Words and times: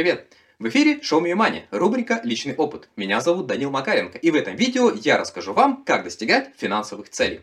привет! 0.00 0.34
В 0.58 0.66
эфире 0.70 0.94
Show 1.00 1.20
Me 1.20 1.34
Money, 1.34 1.64
рубрика 1.70 2.22
«Личный 2.24 2.54
опыт». 2.54 2.88
Меня 2.96 3.20
зовут 3.20 3.46
Данил 3.46 3.70
Макаренко, 3.70 4.16
и 4.16 4.30
в 4.30 4.34
этом 4.34 4.56
видео 4.56 4.90
я 4.90 5.18
расскажу 5.18 5.52
вам, 5.52 5.84
как 5.84 6.04
достигать 6.04 6.52
финансовых 6.56 7.10
целей. 7.10 7.42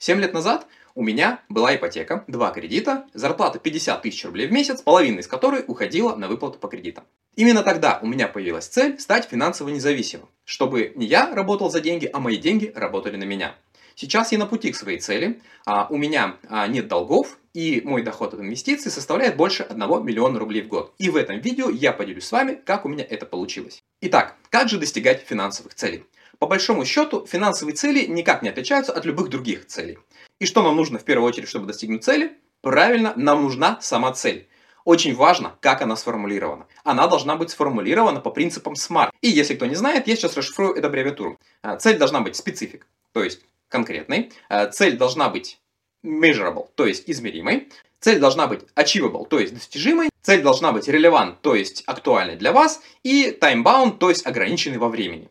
7 0.00 0.20
лет 0.20 0.34
назад 0.34 0.66
у 0.96 1.04
меня 1.04 1.42
была 1.48 1.76
ипотека, 1.76 2.24
два 2.26 2.50
кредита, 2.50 3.06
зарплата 3.14 3.60
50 3.60 4.02
тысяч 4.02 4.24
рублей 4.24 4.48
в 4.48 4.52
месяц, 4.52 4.82
половина 4.82 5.20
из 5.20 5.28
которой 5.28 5.62
уходила 5.64 6.16
на 6.16 6.26
выплату 6.26 6.58
по 6.58 6.66
кредитам. 6.66 7.04
Именно 7.36 7.62
тогда 7.62 8.00
у 8.02 8.08
меня 8.08 8.26
появилась 8.26 8.66
цель 8.66 8.98
стать 8.98 9.28
финансово 9.28 9.68
независимым, 9.68 10.28
чтобы 10.44 10.92
не 10.96 11.06
я 11.06 11.32
работал 11.32 11.70
за 11.70 11.80
деньги, 11.80 12.10
а 12.12 12.18
мои 12.18 12.36
деньги 12.36 12.72
работали 12.74 13.14
на 13.14 13.22
меня. 13.22 13.54
Сейчас 13.94 14.32
я 14.32 14.38
на 14.38 14.46
пути 14.46 14.72
к 14.72 14.76
своей 14.76 14.98
цели, 14.98 15.40
а, 15.64 15.86
у 15.88 15.96
меня 15.96 16.34
а, 16.48 16.66
нет 16.66 16.88
долгов, 16.88 17.38
и 17.56 17.80
мой 17.82 18.02
доход 18.02 18.34
от 18.34 18.40
инвестиций 18.40 18.90
составляет 18.90 19.38
больше 19.38 19.62
1 19.62 19.78
миллиона 20.04 20.38
рублей 20.38 20.60
в 20.60 20.68
год. 20.68 20.92
И 20.98 21.08
в 21.08 21.16
этом 21.16 21.40
видео 21.40 21.70
я 21.70 21.94
поделюсь 21.94 22.26
с 22.26 22.32
вами, 22.32 22.52
как 22.52 22.84
у 22.84 22.88
меня 22.90 23.02
это 23.08 23.24
получилось. 23.24 23.82
Итак, 24.02 24.36
как 24.50 24.68
же 24.68 24.76
достигать 24.78 25.22
финансовых 25.22 25.74
целей? 25.74 26.04
По 26.38 26.46
большому 26.46 26.84
счету, 26.84 27.24
финансовые 27.24 27.74
цели 27.74 28.04
никак 28.04 28.42
не 28.42 28.50
отличаются 28.50 28.92
от 28.92 29.06
любых 29.06 29.30
других 29.30 29.66
целей. 29.68 29.98
И 30.38 30.44
что 30.44 30.62
нам 30.62 30.76
нужно 30.76 30.98
в 30.98 31.04
первую 31.04 31.26
очередь, 31.26 31.48
чтобы 31.48 31.66
достигнуть 31.66 32.04
цели? 32.04 32.36
Правильно, 32.60 33.14
нам 33.16 33.42
нужна 33.42 33.78
сама 33.80 34.12
цель. 34.12 34.48
Очень 34.84 35.14
важно, 35.14 35.56
как 35.62 35.80
она 35.80 35.96
сформулирована. 35.96 36.66
Она 36.84 37.06
должна 37.06 37.36
быть 37.36 37.48
сформулирована 37.48 38.20
по 38.20 38.30
принципам 38.30 38.74
SMART. 38.74 39.12
И 39.22 39.28
если 39.28 39.54
кто 39.54 39.64
не 39.64 39.76
знает, 39.76 40.06
я 40.06 40.14
сейчас 40.14 40.36
расшифрую 40.36 40.74
эту 40.74 40.88
аббревиатуру. 40.88 41.38
А, 41.62 41.76
цель 41.76 41.96
должна 41.96 42.20
быть 42.20 42.36
специфик, 42.36 42.86
то 43.14 43.24
есть 43.24 43.40
конкретной. 43.68 44.30
Э, 44.50 44.70
цель 44.70 44.98
должна 44.98 45.30
быть 45.30 45.58
measurable, 46.06 46.68
то 46.74 46.86
есть 46.86 47.04
измеримой. 47.06 47.68
Цель 48.00 48.18
должна 48.18 48.46
быть 48.46 48.60
achievable, 48.76 49.26
то 49.26 49.38
есть 49.38 49.54
достижимой. 49.54 50.10
Цель 50.22 50.42
должна 50.42 50.72
быть 50.72 50.88
relevant, 50.88 51.36
то 51.42 51.54
есть 51.54 51.82
актуальной 51.86 52.36
для 52.36 52.52
вас. 52.52 52.80
И 53.02 53.36
time-bound, 53.40 53.98
то 53.98 54.10
есть 54.10 54.26
ограниченной 54.26 54.78
во 54.78 54.88
времени. 54.88 55.28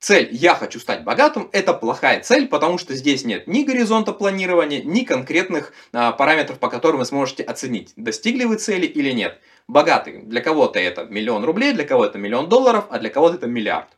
Цель 0.00 0.30
«я 0.32 0.54
хочу 0.54 0.80
стать 0.80 1.04
богатым»– 1.04 1.50
это 1.52 1.74
плохая 1.74 2.22
цель, 2.22 2.48
потому 2.48 2.78
что 2.78 2.94
здесь 2.94 3.26
нет 3.26 3.46
ни 3.46 3.64
горизонта 3.64 4.14
планирования, 4.14 4.82
ни 4.82 5.04
конкретных 5.04 5.74
а, 5.92 6.12
параметров, 6.12 6.58
по 6.58 6.70
которым 6.70 7.00
вы 7.00 7.04
сможете 7.04 7.42
оценить, 7.42 7.92
достигли 7.96 8.44
вы 8.44 8.56
цели 8.56 8.86
или 8.86 9.10
нет. 9.10 9.38
Богатый 9.68 10.22
для 10.22 10.40
кого-то 10.40 10.78
это 10.78 11.04
миллион 11.04 11.44
рублей, 11.44 11.74
для 11.74 11.84
кого-то 11.84 12.16
миллион 12.16 12.48
долларов, 12.48 12.86
а 12.88 12.98
для 12.98 13.10
кого-то 13.10 13.34
это 13.34 13.46
миллиард. 13.46 13.88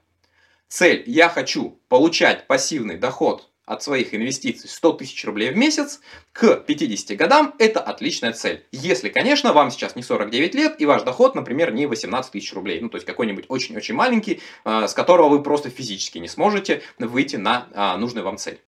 Цель 0.67 1.05
«я 1.07 1.29
хочу 1.29 1.79
получать 1.89 2.49
пассивный 2.49 2.97
доход 2.97 3.52
от 3.65 3.83
своих 3.83 4.15
инвестиций 4.15 4.69
100 4.69 4.93
тысяч 4.95 5.25
рублей 5.25 5.51
в 5.51 5.57
месяц 5.57 6.01
к 6.33 6.57
50 6.57 7.17
годам– 7.17 7.55
это 7.59 7.81
отличная 7.81 8.33
цель. 8.33 8.67
Если, 8.73 9.09
конечно, 9.09 9.53
вам 9.53 9.71
сейчас 9.71 9.95
не 9.97 10.03
49 10.03 10.55
лет 10.55 10.81
и 10.81 10.87
ваш 10.87 11.03
доход, 11.03 11.35
например, 11.35 11.73
не 11.73 11.87
18 11.87 12.33
тысяч 12.33 12.53
рублей. 12.53 12.81
Ну, 12.81 12.89
то 12.89 12.97
есть 12.97 13.07
какой-нибудь 13.07 13.47
очень-очень 13.49 13.95
маленький, 13.95 14.41
а, 14.65 14.89
с 14.89 14.95
которого 14.95 15.29
вы 15.29 15.43
просто 15.43 15.71
физически 15.71 16.19
не 16.19 16.29
сможете 16.29 16.83
выйти 16.99 17.37
на 17.37 17.69
а, 17.73 17.97
нужную 17.97 18.25
вам 18.25 18.37
цель. 18.37 18.61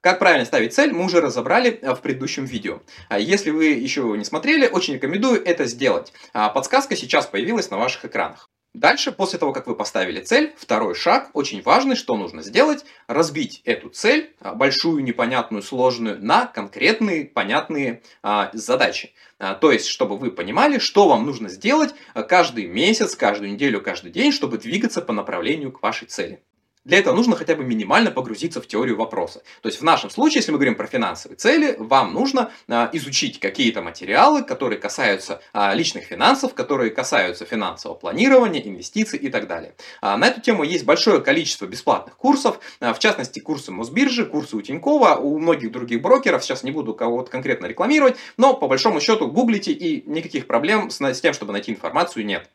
Как 0.00 0.18
правильно 0.18 0.44
ставить 0.44 0.74
цель, 0.74 0.92
мы 0.92 1.04
уже 1.04 1.20
разобрали 1.20 1.78
а, 1.82 1.94
в 1.94 2.00
предыдущем 2.00 2.44
видео. 2.44 2.80
Если 3.16 3.50
вы 3.50 3.66
еще 3.66 4.02
не 4.16 4.24
смотрели, 4.24 4.66
очень 4.66 4.94
рекомендую 4.94 5.44
это 5.44 5.66
сделать. 5.66 6.12
Подсказка 6.32 6.96
сейчас 6.96 7.26
появилась 7.26 7.70
на 7.70 7.76
ваших 7.76 8.06
экранах. 8.06 8.50
Дальше, 8.74 9.12
после 9.12 9.38
того, 9.38 9.52
как 9.52 9.68
вы 9.68 9.76
поставили 9.76 10.20
цель, 10.20 10.52
второй 10.56 10.96
шаг, 10.96 11.30
очень 11.32 11.62
важный, 11.62 11.94
что 11.94 12.16
нужно 12.16 12.42
сделать, 12.42 12.84
разбить 13.06 13.62
эту 13.64 13.88
цель, 13.88 14.34
а, 14.40 14.52
большую, 14.52 15.04
непонятную, 15.04 15.62
сложную, 15.62 16.20
на 16.20 16.46
конкретные, 16.46 17.24
понятные 17.24 18.02
а, 18.24 18.50
задачи. 18.52 19.14
А, 19.38 19.54
то 19.54 19.70
есть, 19.70 19.86
чтобы 19.86 20.18
вы 20.18 20.32
понимали, 20.32 20.78
что 20.78 21.06
вам 21.06 21.24
нужно 21.24 21.48
сделать 21.48 21.94
а, 22.14 22.24
каждый 22.24 22.66
месяц, 22.66 23.14
каждую 23.14 23.52
неделю, 23.52 23.80
каждый 23.80 24.10
день, 24.10 24.32
чтобы 24.32 24.58
двигаться 24.58 25.00
по 25.00 25.12
направлению 25.12 25.70
к 25.70 25.80
вашей 25.80 26.08
цели. 26.08 26.42
Для 26.84 26.98
этого 26.98 27.14
нужно 27.14 27.34
хотя 27.34 27.54
бы 27.54 27.64
минимально 27.64 28.10
погрузиться 28.10 28.60
в 28.60 28.66
теорию 28.66 28.96
вопроса. 28.96 29.42
То 29.62 29.68
есть 29.68 29.80
в 29.80 29.84
нашем 29.84 30.10
случае, 30.10 30.40
если 30.40 30.52
мы 30.52 30.58
говорим 30.58 30.74
про 30.74 30.86
финансовые 30.86 31.36
цели, 31.36 31.76
вам 31.78 32.12
нужно 32.12 32.50
а, 32.68 32.90
изучить 32.92 33.40
какие-то 33.40 33.80
материалы, 33.80 34.42
которые 34.42 34.78
касаются 34.78 35.40
а, 35.54 35.72
личных 35.72 36.04
финансов, 36.04 36.52
которые 36.52 36.90
касаются 36.90 37.46
финансового 37.46 37.96
планирования, 37.96 38.60
инвестиций 38.60 39.18
и 39.18 39.30
так 39.30 39.46
далее. 39.46 39.74
А, 40.02 40.18
на 40.18 40.28
эту 40.28 40.42
тему 40.42 40.62
есть 40.62 40.84
большое 40.84 41.22
количество 41.22 41.64
бесплатных 41.64 42.18
курсов, 42.18 42.60
а, 42.80 42.92
в 42.92 42.98
частности 42.98 43.40
курсы 43.40 43.72
Мосбиржи, 43.72 44.26
курсы 44.26 44.54
у 44.54 44.60
Тинькова, 44.60 45.14
у 45.14 45.38
многих 45.38 45.72
других 45.72 46.02
брокеров, 46.02 46.44
сейчас 46.44 46.64
не 46.64 46.70
буду 46.70 46.92
кого-то 46.92 47.30
конкретно 47.30 47.64
рекламировать, 47.64 48.16
но 48.36 48.52
по 48.52 48.68
большому 48.68 49.00
счету 49.00 49.28
гуглите 49.28 49.72
и 49.72 50.06
никаких 50.06 50.46
проблем 50.46 50.90
с, 50.90 51.00
с 51.00 51.20
тем, 51.22 51.32
чтобы 51.32 51.52
найти 51.52 51.72
информацию 51.72 52.26
нет. 52.26 52.50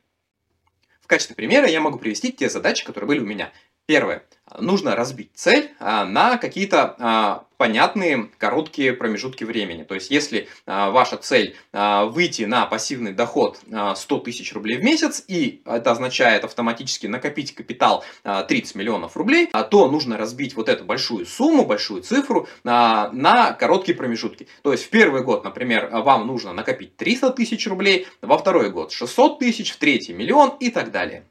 В 1.01 1.07
качестве 1.07 1.35
примера 1.35 1.67
я 1.67 1.81
могу 1.81 1.97
привести 1.97 2.31
те 2.31 2.50
задачи, 2.50 2.85
которые 2.85 3.07
были 3.07 3.19
у 3.19 3.25
меня. 3.25 3.51
Первое. 3.90 4.22
Нужно 4.60 4.96
разбить 4.96 5.32
цель 5.34 5.72
а, 5.80 6.06
на 6.06 6.38
какие-то 6.38 6.96
а, 7.00 7.46
понятные 7.58 8.30
короткие 8.38 8.94
промежутки 8.94 9.44
времени. 9.44 9.82
То 9.82 9.96
есть, 9.96 10.12
если 10.12 10.48
а, 10.68 10.92
ваша 10.92 11.18
цель 11.18 11.56
выйти 11.74 12.44
на 12.44 12.68
пассивный 12.68 13.14
доход 13.14 13.60
100 13.96 14.20
тысяч 14.20 14.54
рублей 14.54 14.78
в 14.78 14.84
месяц, 14.84 15.24
и 15.28 15.64
это 15.66 15.90
означает 15.90 16.44
автоматически 16.44 17.08
накопить 17.08 17.56
капитал 17.56 18.04
30 18.24 18.76
миллионов 18.76 19.18
рублей, 19.18 19.50
то 19.72 19.90
нужно 19.90 20.18
разбить 20.18 20.56
вот 20.56 20.70
эту 20.70 20.86
большую 20.86 21.26
сумму, 21.26 21.66
большую 21.66 22.04
цифру 22.04 22.48
на 22.64 23.54
короткие 23.54 23.98
промежутки. 23.98 24.48
То 24.62 24.72
есть, 24.72 24.86
в 24.86 24.90
первый 24.90 25.24
год, 25.24 25.44
например, 25.44 25.90
вам 25.90 26.28
нужно 26.28 26.54
накопить 26.54 26.96
300 26.96 27.32
тысяч 27.32 27.66
рублей, 27.66 28.06
во 28.22 28.38
второй 28.38 28.70
год 28.70 28.92
600 28.92 29.40
тысяч, 29.40 29.72
в 29.72 29.78
третий 29.78 30.14
миллион 30.14 30.58
и 30.60 30.70
так 30.70 30.92
далее. 30.92 31.26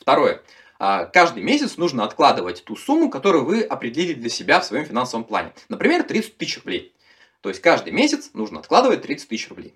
Второе. 0.00 0.40
А, 0.78 1.06
каждый 1.06 1.42
месяц 1.42 1.76
нужно 1.76 2.04
откладывать 2.04 2.64
ту 2.64 2.76
сумму, 2.76 3.10
которую 3.10 3.44
вы 3.44 3.62
определили 3.62 4.14
для 4.14 4.30
себя 4.30 4.60
в 4.60 4.64
своем 4.64 4.84
финансовом 4.84 5.24
плане. 5.24 5.52
Например, 5.68 6.02
30 6.02 6.36
тысяч 6.36 6.58
рублей. 6.58 6.94
То 7.40 7.48
есть 7.48 7.60
каждый 7.60 7.92
месяц 7.92 8.30
нужно 8.34 8.60
откладывать 8.60 9.02
30 9.02 9.28
тысяч 9.28 9.48
рублей. 9.48 9.74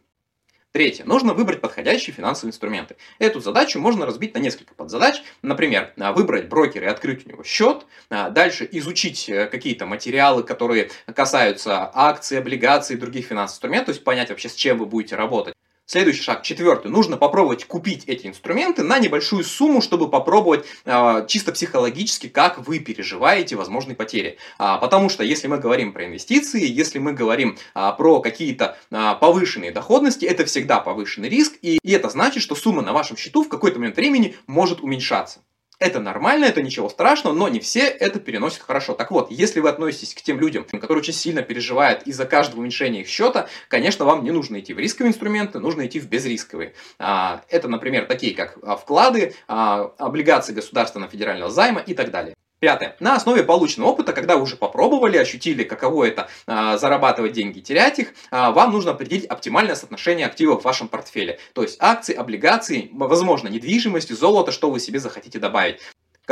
Третье. 0.72 1.04
Нужно 1.04 1.34
выбрать 1.34 1.60
подходящие 1.60 2.14
финансовые 2.14 2.50
инструменты. 2.50 2.96
Эту 3.18 3.40
задачу 3.40 3.78
можно 3.78 4.06
разбить 4.06 4.34
на 4.34 4.38
несколько 4.38 4.74
подзадач. 4.74 5.22
Например, 5.42 5.92
а, 5.98 6.12
выбрать 6.12 6.48
брокера 6.48 6.86
и 6.86 6.88
открыть 6.88 7.26
у 7.26 7.28
него 7.28 7.44
счет. 7.44 7.84
А, 8.08 8.30
дальше 8.30 8.66
изучить 8.72 9.28
э, 9.28 9.48
какие-то 9.48 9.84
материалы, 9.84 10.42
которые 10.42 10.90
касаются 11.14 11.90
акций, 11.92 12.38
облигаций 12.38 12.96
и 12.96 12.98
других 12.98 13.26
финансовых 13.26 13.56
инструментов. 13.56 13.86
То 13.86 13.92
есть 13.92 14.04
понять 14.04 14.30
вообще, 14.30 14.48
с 14.48 14.54
чем 14.54 14.78
вы 14.78 14.86
будете 14.86 15.14
работать. 15.14 15.54
Следующий 15.92 16.22
шаг, 16.22 16.42
четвертый. 16.42 16.90
Нужно 16.90 17.18
попробовать 17.18 17.66
купить 17.66 18.04
эти 18.06 18.26
инструменты 18.26 18.82
на 18.82 18.98
небольшую 18.98 19.44
сумму, 19.44 19.82
чтобы 19.82 20.08
попробовать 20.08 20.64
э, 20.86 21.26
чисто 21.28 21.52
психологически, 21.52 22.30
как 22.30 22.66
вы 22.66 22.78
переживаете 22.78 23.56
возможные 23.56 23.94
потери. 23.94 24.38
А, 24.56 24.78
потому 24.78 25.10
что 25.10 25.22
если 25.22 25.48
мы 25.48 25.58
говорим 25.58 25.92
про 25.92 26.06
инвестиции, 26.06 26.66
если 26.66 26.98
мы 26.98 27.12
говорим 27.12 27.58
а, 27.74 27.92
про 27.92 28.22
какие-то 28.22 28.78
а, 28.90 29.16
повышенные 29.16 29.70
доходности, 29.70 30.24
это 30.24 30.46
всегда 30.46 30.80
повышенный 30.80 31.28
риск, 31.28 31.58
и, 31.60 31.76
и 31.82 31.90
это 31.92 32.08
значит, 32.08 32.42
что 32.42 32.54
сумма 32.54 32.80
на 32.80 32.94
вашем 32.94 33.18
счету 33.18 33.44
в 33.44 33.50
какой-то 33.50 33.78
момент 33.78 33.96
времени 33.96 34.34
может 34.46 34.80
уменьшаться. 34.80 35.40
Это 35.82 35.98
нормально, 35.98 36.44
это 36.44 36.62
ничего 36.62 36.88
страшного, 36.88 37.34
но 37.34 37.48
не 37.48 37.58
все 37.58 37.80
это 37.80 38.20
переносят 38.20 38.62
хорошо. 38.62 38.94
Так 38.94 39.10
вот, 39.10 39.32
если 39.32 39.58
вы 39.58 39.68
относитесь 39.68 40.14
к 40.14 40.22
тем 40.22 40.38
людям, 40.38 40.62
которые 40.62 40.98
очень 40.98 41.12
сильно 41.12 41.42
переживают 41.42 42.04
из-за 42.04 42.24
каждого 42.24 42.60
уменьшения 42.60 43.00
их 43.00 43.08
счета, 43.08 43.48
конечно, 43.66 44.04
вам 44.04 44.22
не 44.22 44.30
нужно 44.30 44.60
идти 44.60 44.74
в 44.74 44.78
рисковые 44.78 45.10
инструменты, 45.10 45.58
нужно 45.58 45.84
идти 45.84 45.98
в 45.98 46.08
безрисковые. 46.08 46.74
А, 47.00 47.42
это, 47.48 47.66
например, 47.66 48.06
такие 48.06 48.32
как 48.32 48.58
а, 48.62 48.76
вклады, 48.76 49.34
а, 49.48 49.92
облигации 49.98 50.52
государственного 50.52 51.10
федерального 51.10 51.50
займа 51.50 51.80
и 51.80 51.94
так 51.94 52.12
далее. 52.12 52.36
Пятое. 52.62 52.94
На 53.00 53.16
основе 53.16 53.42
полученного 53.42 53.88
опыта, 53.88 54.12
когда 54.12 54.36
вы 54.36 54.44
уже 54.44 54.54
попробовали, 54.54 55.16
ощутили, 55.16 55.64
каково 55.64 56.04
это 56.04 56.28
а, 56.46 56.78
зарабатывать 56.78 57.32
деньги 57.32 57.58
и 57.58 57.60
терять 57.60 57.98
их, 57.98 58.14
а, 58.30 58.52
вам 58.52 58.70
нужно 58.70 58.92
определить 58.92 59.26
оптимальное 59.26 59.74
соотношение 59.74 60.26
активов 60.26 60.60
в 60.60 60.64
вашем 60.64 60.86
портфеле. 60.86 61.40
То 61.54 61.62
есть 61.62 61.76
акции, 61.80 62.14
облигации, 62.14 62.88
возможно, 62.92 63.48
недвижимость, 63.48 64.16
золото, 64.16 64.52
что 64.52 64.70
вы 64.70 64.78
себе 64.78 65.00
захотите 65.00 65.40
добавить 65.40 65.80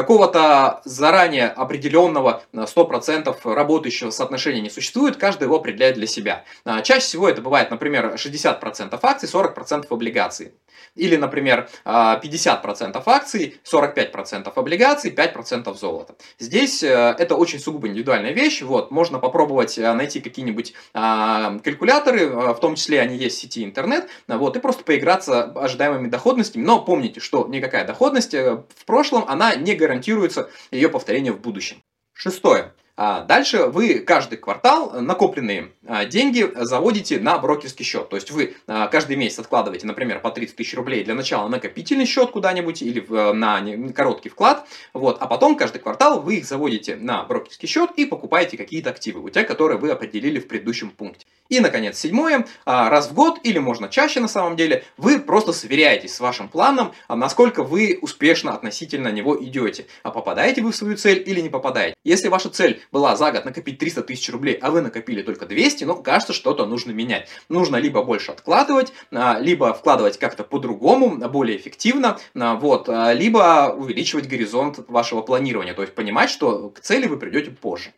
какого-то 0.00 0.80
заранее 0.86 1.48
определенного 1.48 2.42
100% 2.54 3.36
работающего 3.54 4.10
соотношения 4.10 4.62
не 4.62 4.70
существует, 4.70 5.16
каждый 5.16 5.44
его 5.44 5.56
определяет 5.56 5.96
для 5.96 6.06
себя. 6.06 6.44
А, 6.64 6.80
чаще 6.80 7.04
всего 7.04 7.28
это 7.28 7.42
бывает, 7.42 7.70
например, 7.70 8.14
60% 8.14 8.98
акций, 9.02 9.28
40% 9.28 9.86
облигаций. 9.90 10.52
Или, 10.96 11.16
например, 11.16 11.68
50% 11.84 13.02
а, 13.04 13.10
акций, 13.10 13.60
45% 13.64 14.52
облигаций, 14.54 15.12
5% 15.12 15.76
золота. 15.76 16.14
Здесь 16.38 16.82
э, 16.82 17.14
это 17.18 17.36
очень 17.36 17.60
сугубо 17.60 17.88
индивидуальная 17.88 18.32
вещь. 18.32 18.62
Вот, 18.62 18.90
можно 18.90 19.18
попробовать 19.18 19.78
э, 19.78 19.92
найти 19.92 20.20
какие-нибудь 20.20 20.74
а, 20.92 21.58
калькуляторы, 21.62 22.22
э, 22.22 22.54
в 22.54 22.58
том 22.60 22.74
числе 22.74 23.00
они 23.00 23.16
есть 23.16 23.38
в 23.38 23.40
сети 23.40 23.64
интернет, 23.64 24.08
вот, 24.26 24.56
и 24.56 24.60
просто 24.60 24.82
поиграться 24.82 25.44
ожидаемыми 25.44 26.08
доходностями. 26.08 26.64
Но 26.64 26.82
помните, 26.82 27.20
что 27.20 27.46
никакая 27.46 27.86
доходность 27.86 28.34
в 28.34 28.84
прошлом, 28.84 29.24
она 29.28 29.54
не 29.54 29.74
гарантируется 29.90 30.50
ее 30.70 30.88
повторение 30.88 31.32
в 31.32 31.40
будущем. 31.40 31.82
Шестое. 32.12 32.72
А 32.96 33.22
дальше 33.22 33.66
вы 33.66 34.00
каждый 34.00 34.38
квартал 34.38 35.00
накопленные 35.00 35.72
а, 35.86 36.04
деньги 36.04 36.50
заводите 36.54 37.18
на 37.18 37.38
брокерский 37.38 37.84
счет. 37.84 38.08
То 38.08 38.16
есть 38.16 38.30
вы 38.30 38.56
а, 38.66 38.88
каждый 38.88 39.16
месяц 39.16 39.38
откладываете, 39.38 39.86
например, 39.86 40.20
по 40.20 40.30
30 40.30 40.56
тысяч 40.56 40.74
рублей 40.74 41.04
для 41.04 41.14
начала 41.14 41.44
на 41.44 41.60
накопительный 41.60 42.06
счет 42.06 42.30
куда-нибудь 42.30 42.82
или 42.82 43.00
на 43.32 43.92
короткий 43.92 44.28
вклад. 44.28 44.66
Вот, 44.92 45.18
а 45.20 45.26
потом 45.26 45.56
каждый 45.56 45.78
квартал 45.78 46.20
вы 46.20 46.36
их 46.36 46.46
заводите 46.46 46.96
на 46.96 47.22
брокерский 47.24 47.68
счет 47.68 47.90
и 47.96 48.06
покупаете 48.06 48.56
какие-то 48.56 48.90
активы, 48.90 49.20
у 49.20 49.28
те, 49.28 49.44
которые 49.44 49.78
вы 49.78 49.90
определили 49.90 50.38
в 50.38 50.48
предыдущем 50.48 50.90
пункте. 50.90 51.26
И, 51.50 51.58
наконец, 51.58 51.98
седьмое. 51.98 52.46
Раз 52.64 53.08
в 53.10 53.14
год 53.14 53.40
или 53.42 53.58
можно 53.58 53.88
чаще 53.88 54.20
на 54.20 54.28
самом 54.28 54.56
деле, 54.56 54.84
вы 54.96 55.18
просто 55.18 55.52
сверяетесь 55.52 56.14
с 56.14 56.20
вашим 56.20 56.48
планом, 56.48 56.92
насколько 57.08 57.64
вы 57.64 57.98
успешно 58.00 58.54
относительно 58.54 59.08
него 59.08 59.36
идете. 59.42 59.86
А 60.04 60.10
попадаете 60.10 60.62
вы 60.62 60.70
в 60.70 60.76
свою 60.76 60.96
цель 60.96 61.22
или 61.26 61.40
не 61.40 61.48
попадаете. 61.48 61.96
Если 62.04 62.28
ваша 62.28 62.50
цель 62.50 62.79
была 62.92 63.16
за 63.16 63.32
год 63.32 63.44
накопить 63.44 63.78
300 63.78 64.02
тысяч 64.02 64.30
рублей, 64.30 64.54
а 64.54 64.70
вы 64.70 64.80
накопили 64.80 65.22
только 65.22 65.46
200, 65.46 65.84
ну, 65.84 66.02
кажется, 66.02 66.32
что-то 66.32 66.66
нужно 66.66 66.92
менять. 66.92 67.28
Нужно 67.48 67.76
либо 67.76 68.02
больше 68.02 68.32
откладывать, 68.32 68.92
а, 69.10 69.38
либо 69.40 69.72
вкладывать 69.74 70.18
как-то 70.18 70.44
по-другому, 70.44 71.16
более 71.28 71.56
эффективно, 71.56 72.18
а, 72.34 72.54
вот, 72.54 72.88
а, 72.88 73.12
либо 73.12 73.74
увеличивать 73.76 74.28
горизонт 74.28 74.78
вашего 74.88 75.22
планирования, 75.22 75.74
то 75.74 75.82
есть 75.82 75.94
понимать, 75.94 76.30
что 76.30 76.70
к 76.70 76.80
цели 76.80 77.06
вы 77.06 77.18
придете 77.18 77.50
позже. 77.50 77.92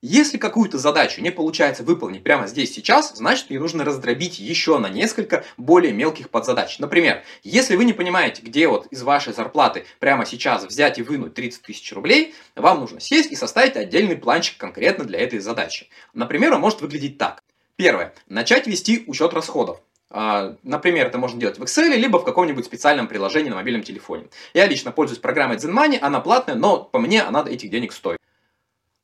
Если 0.00 0.38
какую-то 0.38 0.78
задачу 0.78 1.20
не 1.20 1.32
получается 1.32 1.82
выполнить 1.82 2.22
прямо 2.22 2.46
здесь 2.46 2.72
сейчас, 2.72 3.16
значит 3.16 3.50
ее 3.50 3.58
нужно 3.58 3.84
раздробить 3.84 4.38
еще 4.38 4.78
на 4.78 4.88
несколько 4.88 5.44
более 5.56 5.92
мелких 5.92 6.30
подзадач. 6.30 6.78
Например, 6.78 7.24
если 7.42 7.74
вы 7.74 7.84
не 7.84 7.92
понимаете, 7.92 8.42
где 8.42 8.68
вот 8.68 8.86
из 8.92 9.02
вашей 9.02 9.32
зарплаты 9.32 9.86
прямо 9.98 10.24
сейчас 10.24 10.64
взять 10.64 11.00
и 11.00 11.02
вынуть 11.02 11.34
30 11.34 11.62
тысяч 11.62 11.92
рублей, 11.92 12.32
вам 12.54 12.78
нужно 12.78 13.00
сесть 13.00 13.32
и 13.32 13.34
составить 13.34 13.74
отдельный 13.76 14.16
планчик 14.16 14.56
конкретно 14.56 15.04
для 15.04 15.18
этой 15.18 15.40
задачи. 15.40 15.88
Например, 16.14 16.52
он 16.52 16.60
может 16.60 16.80
выглядеть 16.80 17.18
так. 17.18 17.42
Первое. 17.74 18.14
Начать 18.28 18.68
вести 18.68 19.02
учет 19.08 19.34
расходов. 19.34 19.80
А, 20.10 20.54
например, 20.62 21.08
это 21.08 21.18
можно 21.18 21.40
делать 21.40 21.58
в 21.58 21.62
Excel, 21.64 21.96
либо 21.96 22.20
в 22.20 22.24
каком-нибудь 22.24 22.64
специальном 22.64 23.08
приложении 23.08 23.50
на 23.50 23.56
мобильном 23.56 23.82
телефоне. 23.82 24.28
Я 24.54 24.66
лично 24.68 24.92
пользуюсь 24.92 25.18
программой 25.18 25.56
ZenMoney, 25.56 25.98
она 25.98 26.20
платная, 26.20 26.54
но 26.54 26.84
по 26.84 27.00
мне 27.00 27.20
она 27.22 27.44
этих 27.48 27.68
денег 27.68 27.92
стоит. 27.92 28.18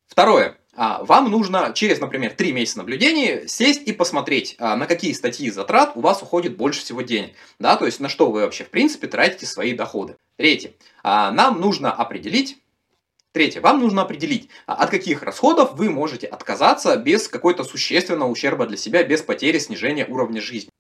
Второе. 0.06 0.56
А, 0.76 1.02
вам 1.04 1.30
нужно 1.30 1.72
через, 1.74 2.00
например, 2.00 2.32
3 2.34 2.52
месяца 2.52 2.78
наблюдений 2.78 3.46
сесть 3.46 3.82
и 3.86 3.92
посмотреть, 3.92 4.56
а, 4.58 4.76
на 4.76 4.86
какие 4.86 5.12
статьи 5.12 5.50
затрат 5.50 5.92
у 5.94 6.00
вас 6.00 6.22
уходит 6.22 6.56
больше 6.56 6.80
всего 6.80 7.02
денег. 7.02 7.34
Да, 7.58 7.76
то 7.76 7.86
есть 7.86 8.00
на 8.00 8.08
что 8.08 8.30
вы 8.30 8.40
вообще 8.40 8.64
в 8.64 8.70
принципе 8.70 9.06
тратите 9.06 9.46
свои 9.46 9.72
доходы. 9.72 10.16
Третье. 10.36 10.74
А, 11.02 11.30
нам 11.30 11.60
нужно 11.60 11.92
определить, 11.92 12.58
Третье. 13.32 13.60
Вам 13.60 13.80
нужно 13.80 14.02
определить, 14.02 14.48
от 14.64 14.90
каких 14.90 15.24
расходов 15.24 15.72
вы 15.74 15.90
можете 15.90 16.28
отказаться 16.28 16.96
без 16.96 17.26
какой-то 17.26 17.64
существенного 17.64 18.28
ущерба 18.28 18.64
для 18.64 18.76
себя, 18.76 19.02
без 19.02 19.22
потери 19.22 19.58
снижения 19.58 20.06
уровня 20.06 20.40
жизни. 20.40 20.70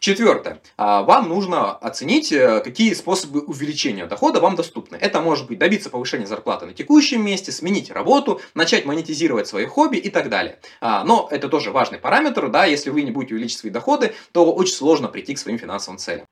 Четвертое. 0.00 0.62
А, 0.78 1.02
вам 1.02 1.28
нужно 1.28 1.72
оценить, 1.72 2.32
э, 2.32 2.60
какие 2.60 2.94
способы 2.94 3.40
увеличения 3.40 4.06
дохода 4.06 4.40
вам 4.40 4.56
доступны. 4.56 4.96
Это 4.96 5.20
может 5.20 5.46
быть 5.46 5.58
добиться 5.58 5.90
повышения 5.90 6.26
зарплаты 6.26 6.64
на 6.64 6.72
текущем 6.72 7.22
месте, 7.22 7.52
сменить 7.52 7.90
работу, 7.90 8.40
начать 8.54 8.86
монетизировать 8.86 9.46
свои 9.46 9.66
хобби 9.66 9.98
и 9.98 10.08
так 10.08 10.30
далее. 10.30 10.58
А, 10.80 11.04
но 11.04 11.28
это 11.30 11.50
тоже 11.50 11.70
важный 11.70 11.98
параметр, 11.98 12.48
да, 12.48 12.64
если 12.64 12.88
вы 12.88 13.02
не 13.02 13.10
будете 13.10 13.34
увеличить 13.34 13.58
свои 13.58 13.70
доходы, 13.70 14.14
то 14.32 14.50
очень 14.50 14.74
сложно 14.74 15.08
прийти 15.08 15.34
к 15.34 15.38
своим 15.38 15.58
финансовым 15.58 15.98
целям. 15.98 16.26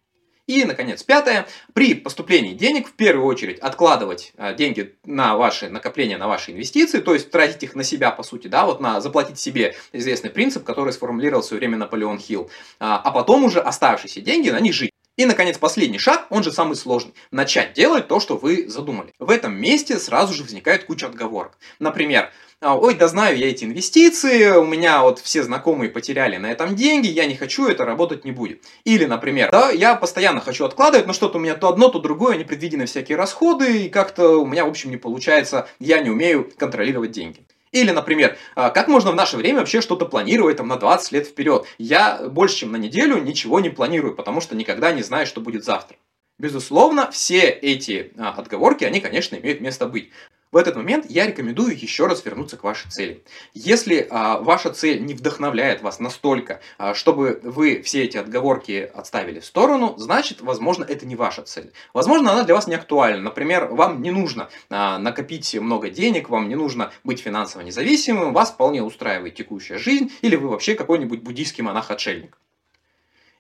И, 0.49 0.65
наконец, 0.65 1.03
пятое. 1.03 1.47
При 1.75 1.95
поступлении 1.95 2.55
денег 2.55 2.89
в 2.89 2.93
первую 2.93 3.27
очередь 3.27 3.59
откладывать 3.59 4.33
а, 4.39 4.55
деньги 4.55 4.97
на 5.05 5.37
ваши 5.37 5.69
накопления, 5.69 6.17
на 6.17 6.27
ваши 6.27 6.53
инвестиции, 6.53 7.01
то 7.01 7.13
есть 7.13 7.31
тратить 7.31 7.63
их 7.63 7.75
на 7.75 7.85
себя, 7.85 8.11
по 8.11 8.23
сути, 8.23 8.49
да, 8.49 8.65
вот 8.65 8.81
на 8.81 9.03
заплатить 9.03 9.39
себе 9.39 9.77
известный 9.93 10.31
принцип, 10.31 10.65
который 10.65 10.95
сформулировал 10.95 11.43
в 11.43 11.45
свое 11.45 11.59
время 11.59 11.77
Наполеон 11.77 12.19
Хилл, 12.19 12.51
а, 12.81 12.99
а 12.99 13.11
потом 13.11 13.45
уже 13.45 13.61
оставшиеся 13.61 14.23
деньги 14.23 14.49
на 14.49 14.59
них 14.59 14.73
жить. 14.73 14.91
И, 15.19 15.27
наконец, 15.27 15.59
последний 15.59 15.99
шаг, 15.99 16.29
он 16.31 16.43
же 16.43 16.51
самый 16.51 16.77
сложный. 16.77 17.13
Начать 17.31 17.75
делать 17.75 18.09
то, 18.09 18.19
что 18.19 18.37
вы 18.39 18.69
задумали. 18.69 19.13
В 19.19 19.31
этом 19.31 19.55
месте 19.55 19.99
сразу 19.99 20.33
же 20.33 20.45
возникает 20.45 20.85
куча 20.85 21.07
отговорок. 21.07 21.59
Например, 21.79 22.31
ой, 22.61 22.95
да 22.95 23.09
знаю 23.09 23.39
я 23.39 23.49
эти 23.49 23.65
инвестиции, 23.65 24.51
у 24.51 24.65
меня 24.65 25.03
вот 25.03 25.21
все 25.21 25.43
знакомые 25.43 25.91
потеряли 25.91 26.37
на 26.39 26.51
этом 26.51 26.75
деньги, 26.75 27.07
я 27.07 27.27
не 27.27 27.37
хочу, 27.37 27.69
это 27.69 27.85
работать 27.85 28.25
не 28.25 28.33
будет. 28.33 28.65
Или, 28.85 29.05
например, 29.05 29.51
да, 29.53 29.71
я 29.71 29.95
постоянно 29.95 30.41
хочу 30.41 30.65
откладывать, 30.65 31.07
но 31.07 31.13
что-то 31.13 31.39
у 31.39 31.41
меня 31.41 31.55
то 31.55 31.69
одно, 31.69 31.89
то 31.89 32.01
другое, 32.01 32.37
непредвиденные 32.37 32.87
всякие 32.87 33.17
расходы, 33.17 33.85
и 33.85 33.89
как-то 33.89 34.41
у 34.41 34.47
меня, 34.47 34.65
в 34.65 34.69
общем, 34.69 34.91
не 34.91 34.97
получается, 34.97 35.69
я 35.79 36.01
не 36.01 36.11
умею 36.11 36.51
контролировать 36.57 37.13
деньги. 37.13 37.47
Или, 37.71 37.91
например, 37.91 38.39
а, 38.57 38.71
как 38.71 38.89
можно 38.89 39.13
в 39.13 39.15
наше 39.15 39.37
время 39.37 39.61
вообще 39.61 39.81
что-то 39.81 40.07
планировать 40.07 40.57
там, 40.57 40.69
на 40.69 40.77
20 40.77 41.13
лет 41.13 41.27
вперед? 41.27 41.67
Я 41.77 42.29
больше, 42.29 42.57
чем 42.57 42.73
на 42.73 42.77
неделю 42.77 43.19
ничего 43.19 43.61
не 43.61 43.69
планирую, 43.69 44.15
потому 44.15 44.41
что 44.41 44.57
никогда 44.57 44.91
не 44.93 45.03
знаю, 45.03 45.27
что 45.27 45.41
будет 45.41 45.65
завтра. 45.65 45.97
Безусловно, 46.39 47.11
все 47.11 47.49
эти 47.49 48.13
а, 48.17 48.31
отговорки, 48.31 48.85
они, 48.85 49.01
конечно, 49.01 49.37
имеют 49.37 49.61
место 49.61 49.87
быть. 49.87 50.11
В 50.51 50.57
этот 50.57 50.77
момент 50.77 51.05
я 51.11 51.27
рекомендую 51.27 51.79
еще 51.79 52.07
раз 52.07 52.25
вернуться 52.25 52.57
к 52.57 52.65
вашей 52.65 52.91
цели. 52.91 53.23
Если 53.53 54.07
а, 54.09 54.39
ваша 54.39 54.71
цель 54.71 55.05
не 55.05 55.13
вдохновляет 55.13 55.83
вас 55.83 56.01
настолько, 56.01 56.61
а, 56.79 56.95
чтобы 56.95 57.41
вы 57.43 57.83
все 57.83 58.05
эти 58.05 58.17
отговорки 58.17 58.91
отставили 58.95 59.41
в 59.41 59.45
сторону, 59.45 59.95
значит, 59.99 60.41
возможно, 60.41 60.85
это 60.85 61.05
не 61.05 61.17
ваша 61.17 61.43
цель. 61.43 61.73
Возможно, 61.93 62.33
она 62.33 62.45
для 62.45 62.55
вас 62.55 62.67
не 62.67 62.77
актуальна. 62.77 63.21
Например, 63.21 63.67
вам 63.67 64.01
не 64.01 64.11
нужно 64.11 64.49
а, 64.71 64.99
накопить 64.99 65.55
много 65.55 65.91
денег, 65.91 66.31
вам 66.31 66.49
не 66.49 66.55
нужно 66.55 66.93
быть 67.05 67.21
финансово 67.21 67.61
независимым, 67.61 68.33
вас 68.33 68.51
вполне 68.51 68.83
устраивает 68.83 69.35
текущая 69.35 69.77
жизнь, 69.77 70.11
или 70.23 70.37
вы 70.37 70.49
вообще 70.49 70.75
какой-нибудь 70.75 71.21
буддийский 71.21 71.63
монах-отшельник. 71.63 72.39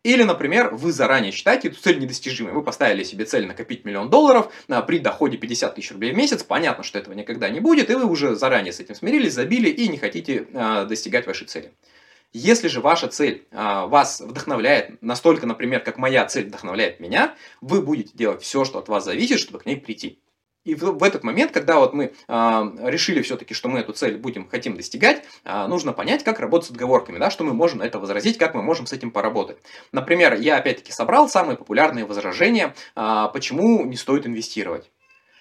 Или, 0.08 0.22
например, 0.22 0.74
вы 0.74 0.90
заранее 0.90 1.32
считаете 1.32 1.68
эту 1.68 1.82
цель 1.82 1.98
недостижимой. 1.98 2.54
Вы 2.54 2.62
поставили 2.62 3.02
себе 3.02 3.26
цель 3.26 3.46
накопить 3.46 3.84
миллион 3.84 4.08
долларов 4.08 4.50
а, 4.66 4.80
при 4.80 5.00
доходе 5.00 5.36
50 5.36 5.74
тысяч 5.74 5.92
рублей 5.92 6.14
в 6.14 6.16
месяц. 6.16 6.42
Понятно, 6.42 6.82
что 6.82 6.98
этого 6.98 7.12
никогда 7.12 7.50
не 7.50 7.60
будет, 7.60 7.90
и 7.90 7.94
вы 7.94 8.06
уже 8.06 8.34
заранее 8.34 8.72
с 8.72 8.80
этим 8.80 8.94
смирились, 8.94 9.34
забили 9.34 9.68
и 9.68 9.86
не 9.86 9.98
хотите 9.98 10.46
а, 10.54 10.86
достигать 10.86 11.26
вашей 11.26 11.46
цели. 11.46 11.74
Если 12.32 12.68
же 12.68 12.80
ваша 12.80 13.08
цель 13.08 13.46
а, 13.52 13.86
вас 13.86 14.22
вдохновляет 14.22 15.02
настолько, 15.02 15.44
например, 15.46 15.80
как 15.80 15.98
моя 15.98 16.24
цель 16.24 16.46
вдохновляет 16.46 17.00
меня, 17.00 17.34
вы 17.60 17.82
будете 17.82 18.12
делать 18.14 18.40
все, 18.40 18.64
что 18.64 18.78
от 18.78 18.88
вас 18.88 19.04
зависит, 19.04 19.38
чтобы 19.38 19.58
к 19.58 19.66
ней 19.66 19.76
прийти. 19.76 20.20
И 20.68 20.74
в, 20.74 21.02
этот 21.02 21.24
момент, 21.24 21.52
когда 21.52 21.78
вот 21.78 21.94
мы 21.94 22.12
э, 22.28 22.62
решили 22.82 23.22
все-таки, 23.22 23.54
что 23.54 23.70
мы 23.70 23.78
эту 23.78 23.94
цель 23.94 24.18
будем, 24.18 24.46
хотим 24.46 24.76
достигать, 24.76 25.24
э, 25.44 25.66
нужно 25.66 25.94
понять, 25.94 26.24
как 26.24 26.40
работать 26.40 26.68
с 26.68 26.70
отговорками, 26.70 27.16
да, 27.16 27.30
что 27.30 27.42
мы 27.42 27.54
можем 27.54 27.78
на 27.78 27.84
это 27.84 27.98
возразить, 27.98 28.36
как 28.36 28.54
мы 28.54 28.60
можем 28.60 28.86
с 28.86 28.92
этим 28.92 29.10
поработать. 29.10 29.56
Например, 29.92 30.34
я 30.34 30.58
опять-таки 30.58 30.92
собрал 30.92 31.26
самые 31.26 31.56
популярные 31.56 32.04
возражения, 32.04 32.74
э, 32.96 33.28
почему 33.32 33.86
не 33.86 33.96
стоит 33.96 34.26
инвестировать. 34.26 34.90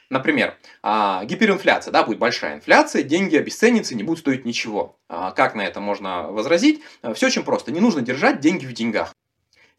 Например, 0.09 0.55
гиперинфляция, 0.81 1.91
да, 1.91 2.03
будет 2.03 2.17
большая 2.17 2.55
инфляция, 2.55 3.03
деньги 3.03 3.35
обесценятся 3.35 3.93
не 3.93 4.03
будут 4.03 4.19
стоить 4.19 4.45
ничего. 4.45 4.97
Как 5.09 5.53
на 5.53 5.65
это 5.65 5.81
можно 5.81 6.31
возразить? 6.31 6.81
Все 7.13 7.25
очень 7.25 7.43
просто. 7.43 7.73
Не 7.73 7.81
нужно 7.81 8.01
держать 8.01 8.39
деньги 8.39 8.65
в 8.65 8.71
деньгах. 8.71 9.16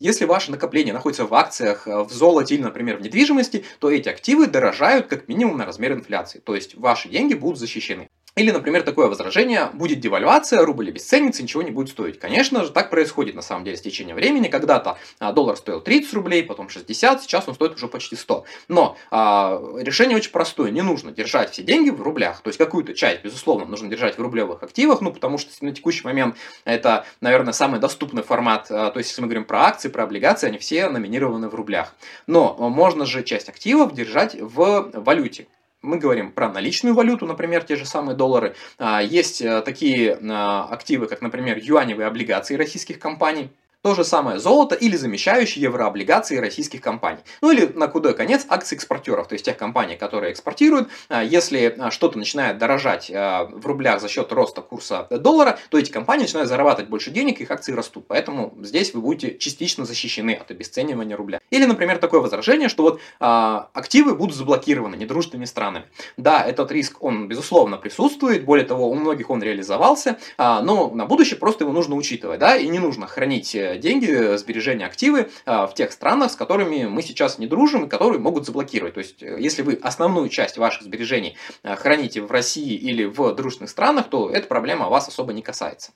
Если 0.00 0.26
ваше 0.26 0.52
накопление 0.52 0.94
находится 0.94 1.24
в 1.26 1.34
акциях, 1.34 1.88
э, 1.88 2.02
в 2.04 2.12
золоте 2.12 2.54
или, 2.54 2.62
например, 2.62 2.98
в 2.98 3.02
недвижимости, 3.02 3.64
то 3.80 3.90
эти 3.90 4.08
активы 4.08 4.46
дорожают 4.46 5.08
как 5.08 5.26
минимум 5.26 5.58
на 5.58 5.66
размер 5.66 5.92
инфляции. 5.92 6.38
То 6.38 6.54
есть 6.54 6.76
ваши 6.76 7.08
деньги 7.08 7.34
будут 7.34 7.58
защищены. 7.58 8.08
Или, 8.38 8.52
например, 8.52 8.84
такое 8.84 9.08
возражение, 9.08 9.68
будет 9.72 9.98
девальвация, 9.98 10.64
рубль 10.64 10.90
обесценится, 10.90 11.42
ничего 11.42 11.62
не 11.62 11.72
будет 11.72 11.88
стоить. 11.88 12.20
Конечно 12.20 12.64
же, 12.64 12.70
так 12.70 12.88
происходит 12.88 13.34
на 13.34 13.42
самом 13.42 13.64
деле 13.64 13.76
с 13.76 13.80
течением 13.80 14.14
времени. 14.14 14.46
Когда-то 14.46 14.96
а, 15.18 15.32
доллар 15.32 15.56
стоил 15.56 15.80
30 15.80 16.14
рублей, 16.14 16.44
потом 16.44 16.68
60, 16.68 17.22
сейчас 17.22 17.48
он 17.48 17.56
стоит 17.56 17.74
уже 17.74 17.88
почти 17.88 18.14
100. 18.14 18.44
Но 18.68 18.96
а, 19.10 19.60
решение 19.78 20.16
очень 20.16 20.30
простое, 20.30 20.70
не 20.70 20.82
нужно 20.82 21.10
держать 21.10 21.50
все 21.50 21.64
деньги 21.64 21.90
в 21.90 22.00
рублях. 22.00 22.40
То 22.42 22.48
есть 22.48 22.58
какую-то 22.58 22.94
часть, 22.94 23.24
безусловно, 23.24 23.64
нужно 23.64 23.88
держать 23.88 24.16
в 24.18 24.22
рублевых 24.22 24.62
активах, 24.62 25.00
ну 25.00 25.12
потому 25.12 25.36
что 25.38 25.52
на 25.64 25.72
текущий 25.72 26.04
момент 26.04 26.36
это, 26.64 27.06
наверное, 27.20 27.52
самый 27.52 27.80
доступный 27.80 28.22
формат. 28.22 28.68
А, 28.70 28.92
то 28.92 28.98
есть 28.98 29.10
если 29.10 29.20
мы 29.20 29.26
говорим 29.26 29.46
про 29.46 29.64
акции, 29.64 29.88
про 29.88 30.04
облигации, 30.04 30.46
они 30.46 30.58
все 30.58 30.88
номинированы 30.88 31.48
в 31.48 31.56
рублях. 31.56 31.96
Но 32.28 32.54
можно 32.56 33.04
же 33.04 33.24
часть 33.24 33.48
активов 33.48 33.94
держать 33.94 34.36
в 34.40 34.92
валюте 34.94 35.48
мы 35.82 35.98
говорим 35.98 36.32
про 36.32 36.48
наличную 36.48 36.94
валюту, 36.94 37.26
например, 37.26 37.62
те 37.64 37.76
же 37.76 37.86
самые 37.86 38.16
доллары. 38.16 38.54
А, 38.78 39.02
есть 39.02 39.40
э, 39.40 39.62
такие 39.62 40.18
а, 40.28 40.68
активы, 40.70 41.06
как, 41.06 41.22
например, 41.22 41.58
юаневые 41.58 42.06
облигации 42.06 42.56
российских 42.56 42.98
компаний. 42.98 43.50
То 43.80 43.94
же 43.94 44.02
самое 44.02 44.40
золото 44.40 44.74
или 44.74 44.96
замещающие 44.96 45.62
еврооблигации 45.62 46.38
российских 46.38 46.80
компаний. 46.80 47.20
Ну 47.40 47.52
или 47.52 47.66
на 47.66 47.86
худой 47.88 48.12
конец 48.12 48.44
акции 48.48 48.74
экспортеров, 48.74 49.28
то 49.28 49.34
есть 49.34 49.44
тех 49.44 49.56
компаний, 49.56 49.94
которые 49.94 50.32
экспортируют. 50.32 50.88
А, 51.08 51.22
если 51.22 51.76
а, 51.78 51.92
что-то 51.92 52.18
начинает 52.18 52.58
дорожать 52.58 53.08
а, 53.14 53.44
в 53.44 53.64
рублях 53.64 54.00
за 54.00 54.08
счет 54.08 54.32
роста 54.32 54.62
курса 54.62 55.06
доллара, 55.10 55.60
то 55.70 55.78
эти 55.78 55.92
компании 55.92 56.22
начинают 56.22 56.48
зарабатывать 56.48 56.90
больше 56.90 57.12
денег, 57.12 57.40
их 57.40 57.52
акции 57.52 57.72
растут. 57.72 58.06
Поэтому 58.08 58.52
здесь 58.62 58.94
вы 58.94 59.00
будете 59.00 59.38
частично 59.38 59.84
защищены 59.84 60.32
от 60.32 60.50
обесценивания 60.50 61.16
рубля. 61.16 61.40
Или, 61.50 61.64
например, 61.64 61.98
такое 61.98 62.20
возражение, 62.20 62.68
что 62.68 62.82
вот 62.82 63.00
активы 63.20 64.16
будут 64.16 64.34
заблокированы 64.34 64.96
недружественными 64.96 65.46
странами. 65.46 65.84
Да, 66.16 66.44
этот 66.44 66.72
риск, 66.72 66.96
он 67.00 67.28
безусловно 67.28 67.76
присутствует, 67.76 68.44
более 68.44 68.66
того, 68.66 68.90
у 68.90 68.94
многих 68.94 69.30
он 69.30 69.40
реализовался, 69.40 70.18
но 70.36 70.90
на 70.92 71.06
будущее 71.06 71.38
просто 71.38 71.62
его 71.62 71.72
нужно 71.72 71.94
учитывать, 71.94 72.40
да, 72.40 72.56
и 72.56 72.68
не 72.68 72.80
нужно 72.80 73.06
хранить 73.06 73.56
э, 73.74 73.78
деньги, 73.78 74.36
сбережения, 74.36 74.86
активы 74.86 75.30
а, 75.46 75.66
в 75.66 75.74
тех 75.74 75.92
странах, 75.92 76.32
с 76.32 76.36
которыми 76.36 76.86
мы 76.86 77.02
сейчас 77.02 77.38
не 77.38 77.46
дружим 77.46 77.86
и 77.86 77.88
которые 77.88 78.20
могут 78.20 78.46
заблокировать. 78.46 78.94
То 78.94 78.98
есть, 78.98 79.22
э, 79.22 79.36
если 79.38 79.62
вы 79.62 79.74
основную 79.74 80.28
часть 80.28 80.58
ваших 80.58 80.82
сбережений 80.82 81.36
храните 81.62 82.20
в 82.20 82.30
России 82.30 82.74
или 82.74 83.04
в 83.04 83.34
дружных 83.34 83.70
странах, 83.70 84.08
то 84.10 84.30
эта 84.30 84.46
проблема 84.46 84.88
вас 84.88 85.08
особо 85.08 85.32
не 85.32 85.42
касается. 85.42 85.92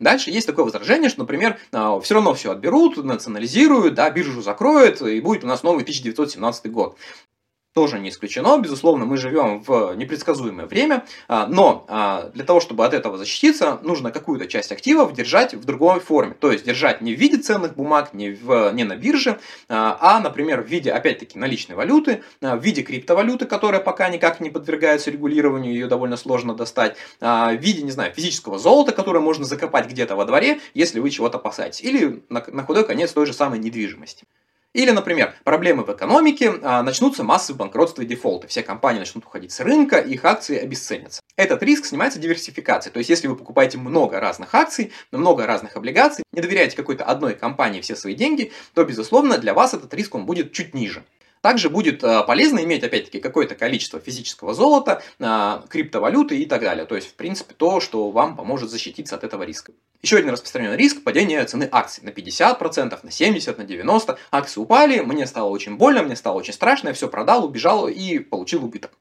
Дальше 0.00 0.30
есть 0.30 0.46
такое 0.46 0.64
возражение, 0.64 1.08
что, 1.08 1.20
например, 1.20 1.56
все 1.70 2.14
равно 2.14 2.34
все 2.34 2.50
отберут, 2.50 2.96
национализируют, 2.96 3.94
да, 3.94 4.10
биржу 4.10 4.42
закроют, 4.42 5.00
и 5.02 5.20
будет 5.20 5.44
у 5.44 5.46
нас 5.46 5.62
новый 5.62 5.82
1917 5.82 6.70
год 6.70 6.96
тоже 7.74 7.98
не 7.98 8.08
исключено. 8.08 8.56
Безусловно, 8.58 9.04
мы 9.04 9.16
живем 9.16 9.62
в 9.62 9.94
непредсказуемое 9.96 10.66
время, 10.66 11.04
а, 11.28 11.46
но 11.46 11.84
а, 11.88 12.30
для 12.32 12.44
того, 12.44 12.60
чтобы 12.60 12.86
от 12.86 12.94
этого 12.94 13.18
защититься, 13.18 13.80
нужно 13.82 14.12
какую-то 14.12 14.46
часть 14.46 14.70
активов 14.70 15.12
держать 15.12 15.54
в 15.54 15.64
другой 15.64 15.98
форме. 15.98 16.34
То 16.38 16.52
есть 16.52 16.64
держать 16.64 17.00
не 17.00 17.14
в 17.14 17.18
виде 17.18 17.36
ценных 17.36 17.74
бумаг, 17.74 18.14
не, 18.14 18.30
в, 18.30 18.72
не 18.72 18.84
на 18.84 18.96
бирже, 18.96 19.40
а, 19.68 19.98
а, 20.00 20.20
например, 20.20 20.62
в 20.62 20.66
виде, 20.66 20.92
опять-таки, 20.92 21.36
наличной 21.36 21.74
валюты, 21.74 22.22
в 22.40 22.58
виде 22.60 22.82
криптовалюты, 22.82 23.44
которая 23.44 23.80
пока 23.80 24.08
никак 24.08 24.38
не 24.38 24.50
подвергается 24.50 25.10
регулированию, 25.10 25.72
ее 25.72 25.88
довольно 25.88 26.16
сложно 26.16 26.54
достать, 26.54 26.96
в 27.20 27.56
виде, 27.58 27.82
не 27.82 27.90
знаю, 27.90 28.12
физического 28.14 28.58
золота, 28.58 28.92
которое 28.92 29.20
можно 29.20 29.44
закопать 29.44 29.88
где-то 29.88 30.14
во 30.14 30.24
дворе, 30.24 30.60
если 30.74 31.00
вы 31.00 31.10
чего-то 31.10 31.38
опасаетесь, 31.38 31.80
или 31.82 32.22
на, 32.28 32.44
на 32.46 32.62
худой 32.62 32.86
конец 32.86 33.12
той 33.12 33.26
же 33.26 33.32
самой 33.32 33.58
недвижимости. 33.58 34.24
Или, 34.74 34.90
например, 34.90 35.34
проблемы 35.44 35.84
в 35.84 35.92
экономике, 35.92 36.54
а, 36.62 36.82
начнутся 36.82 37.22
массовые 37.22 37.58
банкротства 37.58 38.02
и 38.02 38.06
дефолты. 38.06 38.48
Все 38.48 38.64
компании 38.64 38.98
начнут 38.98 39.24
уходить 39.24 39.52
с 39.52 39.60
рынка, 39.60 39.98
их 39.98 40.24
акции 40.24 40.58
обесценятся. 40.58 41.22
Этот 41.36 41.62
риск 41.62 41.84
снимается 41.86 42.18
диверсификацией. 42.18 42.92
То 42.92 42.98
есть, 42.98 43.08
если 43.08 43.28
вы 43.28 43.36
покупаете 43.36 43.78
много 43.78 44.18
разных 44.18 44.52
акций, 44.52 44.92
много 45.12 45.46
разных 45.46 45.76
облигаций, 45.76 46.24
не 46.32 46.42
доверяете 46.42 46.76
какой-то 46.76 47.04
одной 47.04 47.34
компании 47.34 47.80
все 47.82 47.94
свои 47.94 48.14
деньги, 48.14 48.50
то, 48.74 48.84
безусловно, 48.84 49.38
для 49.38 49.54
вас 49.54 49.74
этот 49.74 49.94
риск 49.94 50.16
он 50.16 50.26
будет 50.26 50.52
чуть 50.52 50.74
ниже. 50.74 51.04
Также 51.44 51.68
будет 51.68 52.02
а, 52.02 52.22
полезно 52.22 52.64
иметь, 52.64 52.84
опять-таки, 52.84 53.20
какое-то 53.20 53.54
количество 53.54 54.00
физического 54.00 54.54
золота, 54.54 55.02
а, 55.20 55.62
криптовалюты 55.68 56.38
и 56.38 56.46
так 56.46 56.62
далее. 56.62 56.86
То 56.86 56.94
есть, 56.94 57.08
в 57.08 57.14
принципе, 57.16 57.52
то, 57.52 57.80
что 57.80 58.10
вам 58.10 58.34
поможет 58.34 58.70
защититься 58.70 59.14
от 59.14 59.24
этого 59.24 59.42
риска. 59.42 59.72
Еще 60.00 60.16
один 60.16 60.30
распространенный 60.30 60.78
риск– 60.78 61.02
падение 61.04 61.44
цены 61.44 61.68
акций 61.70 62.02
на 62.02 62.10
50%, 62.10 62.98
на 63.02 63.08
70%, 63.08 63.58
на 63.58 63.62
90%. 63.62 64.18
Акции 64.30 64.60
упали, 64.60 65.00
мне 65.00 65.26
стало 65.26 65.50
очень 65.50 65.76
больно, 65.76 66.02
мне 66.02 66.16
стало 66.16 66.36
очень 66.36 66.54
страшно, 66.54 66.88
я 66.88 66.94
все 66.94 67.08
продал, 67.08 67.44
убежал 67.44 67.88
и 67.88 68.20
получил 68.20 68.64
убыток. 68.64 68.92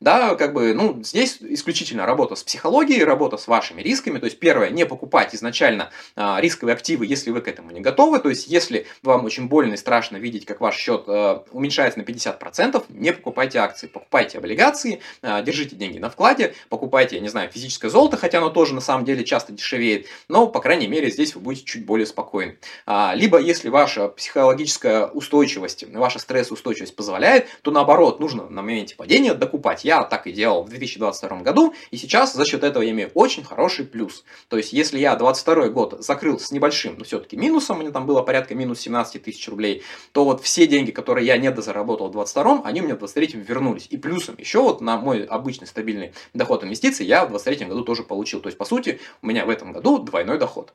Да, 0.00 0.36
как 0.36 0.54
бы, 0.54 0.74
ну, 0.74 1.02
здесь 1.02 1.38
исключительно 1.40 2.06
работа 2.06 2.36
с 2.36 2.44
психологией, 2.44 3.02
работа 3.02 3.36
с 3.36 3.48
вашими 3.48 3.82
рисками. 3.82 4.20
То 4.20 4.26
есть, 4.26 4.38
первое, 4.38 4.70
не 4.70 4.86
покупать 4.86 5.34
изначально 5.34 5.90
а, 6.14 6.40
рисковые 6.40 6.74
активы, 6.74 7.06
если 7.06 7.32
вы 7.32 7.40
к 7.40 7.48
этому 7.48 7.72
не 7.72 7.80
готовы. 7.80 8.20
То 8.20 8.28
есть, 8.28 8.46
если 8.46 8.86
вам 9.02 9.24
очень 9.24 9.48
больно 9.48 9.74
и 9.74 9.76
страшно 9.76 10.16
видеть, 10.16 10.44
как 10.44 10.60
ваш 10.60 10.76
счет 10.76 11.04
а, 11.08 11.44
уменьшается 11.50 11.87
на 11.96 12.02
50%, 12.02 12.84
не 12.88 13.12
покупайте 13.12 13.58
акции. 13.58 13.86
Покупайте 13.86 14.38
облигации, 14.38 15.00
а, 15.22 15.42
держите 15.42 15.76
деньги 15.76 15.98
на 15.98 16.10
вкладе, 16.10 16.54
покупайте, 16.68 17.16
я 17.16 17.22
не 17.22 17.28
знаю, 17.28 17.50
физическое 17.50 17.88
золото, 17.88 18.16
хотя 18.16 18.38
оно 18.38 18.50
тоже 18.50 18.74
на 18.74 18.80
самом 18.80 19.04
деле 19.04 19.24
часто 19.24 19.52
дешевеет. 19.52 20.06
Но, 20.28 20.46
по 20.46 20.60
крайней 20.60 20.88
мере, 20.88 21.10
здесь 21.10 21.34
вы 21.34 21.40
будете 21.40 21.64
чуть 21.64 21.84
более 21.84 22.06
спокойны. 22.06 22.58
А, 22.86 23.12
либо, 23.14 23.38
если 23.38 23.68
ваша 23.68 24.08
психологическая 24.08 25.06
устойчивость, 25.06 25.84
ваша 25.94 26.18
стрессоустойчивость 26.18 26.96
позволяет, 26.96 27.46
то 27.62 27.70
наоборот, 27.70 28.20
нужно 28.20 28.48
на 28.48 28.62
моменте 28.62 28.96
падения 28.96 29.34
докупать. 29.34 29.84
Я 29.84 30.04
так 30.04 30.26
и 30.26 30.32
делал 30.32 30.64
в 30.64 30.68
2022 30.68 31.38
году, 31.40 31.74
и 31.90 31.96
сейчас 31.96 32.34
за 32.34 32.44
счет 32.44 32.64
этого 32.64 32.82
я 32.82 32.90
имею 32.90 33.10
очень 33.14 33.44
хороший 33.44 33.84
плюс. 33.84 34.24
То 34.48 34.56
есть, 34.56 34.72
если 34.72 34.98
я 34.98 35.16
2022 35.16 35.68
год 35.68 35.96
закрыл 36.00 36.38
с 36.38 36.50
небольшим, 36.50 36.96
но 36.98 37.04
все-таки 37.04 37.36
минусом, 37.36 37.78
мне 37.78 37.90
там 37.90 38.06
было 38.06 38.22
порядка 38.22 38.54
минус 38.54 38.80
17 38.80 39.22
тысяч 39.22 39.48
рублей, 39.48 39.82
то 40.12 40.24
вот 40.24 40.42
все 40.42 40.66
деньги, 40.66 40.90
которые 40.90 41.26
я 41.26 41.36
не 41.36 41.50
дозаработал 41.50 41.77
в 41.82 42.12
2022, 42.12 42.62
они 42.64 42.80
мне 42.80 42.94
в 42.94 42.98
2023 42.98 43.40
вернулись. 43.40 43.86
И 43.90 43.96
плюсом 43.96 44.34
еще 44.38 44.62
вот 44.62 44.80
на 44.80 44.96
мой 44.96 45.24
обычный 45.24 45.66
стабильный 45.66 46.12
доход 46.34 46.64
инвестиций 46.64 47.06
я 47.06 47.24
в 47.24 47.28
2023 47.28 47.68
году 47.68 47.84
тоже 47.84 48.02
получил. 48.02 48.40
То 48.40 48.48
есть, 48.48 48.58
по 48.58 48.64
сути, 48.64 49.00
у 49.22 49.26
меня 49.26 49.44
в 49.44 49.50
этом 49.50 49.72
году 49.72 49.98
двойной 49.98 50.38
доход. 50.38 50.72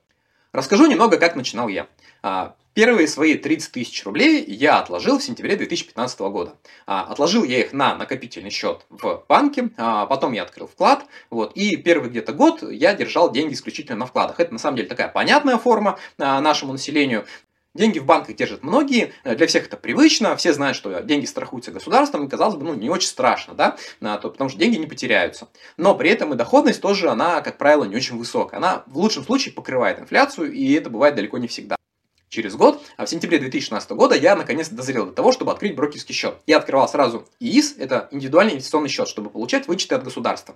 Расскажу 0.54 0.86
немного, 0.86 1.18
как 1.18 1.36
начинал 1.36 1.68
я. 1.68 1.88
А, 2.22 2.56
первые 2.76 3.08
свои 3.08 3.34
30 3.34 3.72
тысяч 3.72 4.06
рублей 4.06 4.46
я 4.46 4.80
отложил 4.80 5.18
в 5.18 5.24
сентябре 5.24 5.56
2015 5.56 6.20
года. 6.20 6.56
А, 6.86 7.06
отложил 7.06 7.44
я 7.44 7.60
их 7.60 7.74
на 7.74 7.96
накопительный 7.96 8.52
счет 8.52 8.86
в 8.90 9.26
банке, 9.28 9.72
а, 9.78 10.06
потом 10.06 10.32
я 10.32 10.44
открыл 10.44 10.68
вклад, 10.68 11.06
вот, 11.32 11.54
и 11.56 11.76
первый 11.76 12.12
где-то 12.12 12.34
год 12.34 12.62
я 12.72 12.94
держал 12.94 13.32
деньги 13.32 13.56
исключительно 13.56 13.98
на 13.98 14.06
вкладах. 14.06 14.40
Это 14.40 14.54
на 14.54 14.60
самом 14.60 14.78
деле 14.78 14.88
такая 14.88 15.08
понятная 15.08 15.58
форма 15.58 15.98
нашему 16.20 16.74
населению. 16.74 17.26
Деньги 17.74 18.00
в 18.00 18.06
банках 18.06 18.36
держат 18.36 18.63
многие, 18.63 19.13
для 19.24 19.48
всех 19.48 19.65
это 19.65 19.77
привычно, 19.77 20.36
все 20.36 20.53
знают, 20.53 20.77
что 20.77 21.01
деньги 21.01 21.25
страхуются 21.25 21.72
государством, 21.72 22.25
и, 22.25 22.30
казалось 22.30 22.56
бы, 22.56 22.63
ну, 22.65 22.74
не 22.75 22.89
очень 22.89 23.08
страшно, 23.08 23.56
да, 23.56 23.77
потому 24.00 24.50
что 24.50 24.60
деньги 24.60 24.77
не 24.77 24.86
потеряются. 24.86 25.50
Но 25.77 25.96
при 25.96 26.12
этом 26.12 26.34
и 26.34 26.36
доходность 26.36 26.82
тоже, 26.82 27.10
она, 27.10 27.42
как 27.42 27.58
правило, 27.58 27.86
не 27.86 27.96
очень 27.96 28.18
высокая. 28.18 28.58
Она 28.58 28.84
в 28.86 28.98
лучшем 28.98 29.24
случае 29.24 29.53
покрывает 29.53 30.00
инфляцию, 30.00 30.51
и 30.51 30.74
это 30.74 30.89
бывает 30.89 31.15
далеко 31.15 31.38
не 31.39 31.48
всегда 31.48 31.75
через 32.34 32.56
год, 32.56 32.82
а 32.98 33.06
в 33.06 33.10
сентябре 33.10 33.38
2016 33.38 33.92
года 33.92 34.16
я 34.16 34.36
наконец 34.36 34.70
дозрел 34.70 35.06
до 35.06 35.12
того, 35.12 35.32
чтобы 35.32 35.52
открыть 35.52 35.75
брокерский 35.75 36.16
счет. 36.16 36.36
Я 36.48 36.58
открывал 36.58 36.90
сразу 36.90 37.25
ИИС, 37.40 37.75
это 37.78 38.08
индивидуальный 38.12 38.54
инвестиционный 38.54 38.90
счет, 38.90 39.08
чтобы 39.08 39.30
получать 39.30 39.68
вычеты 39.68 39.96
от 39.96 40.04
государства. 40.04 40.56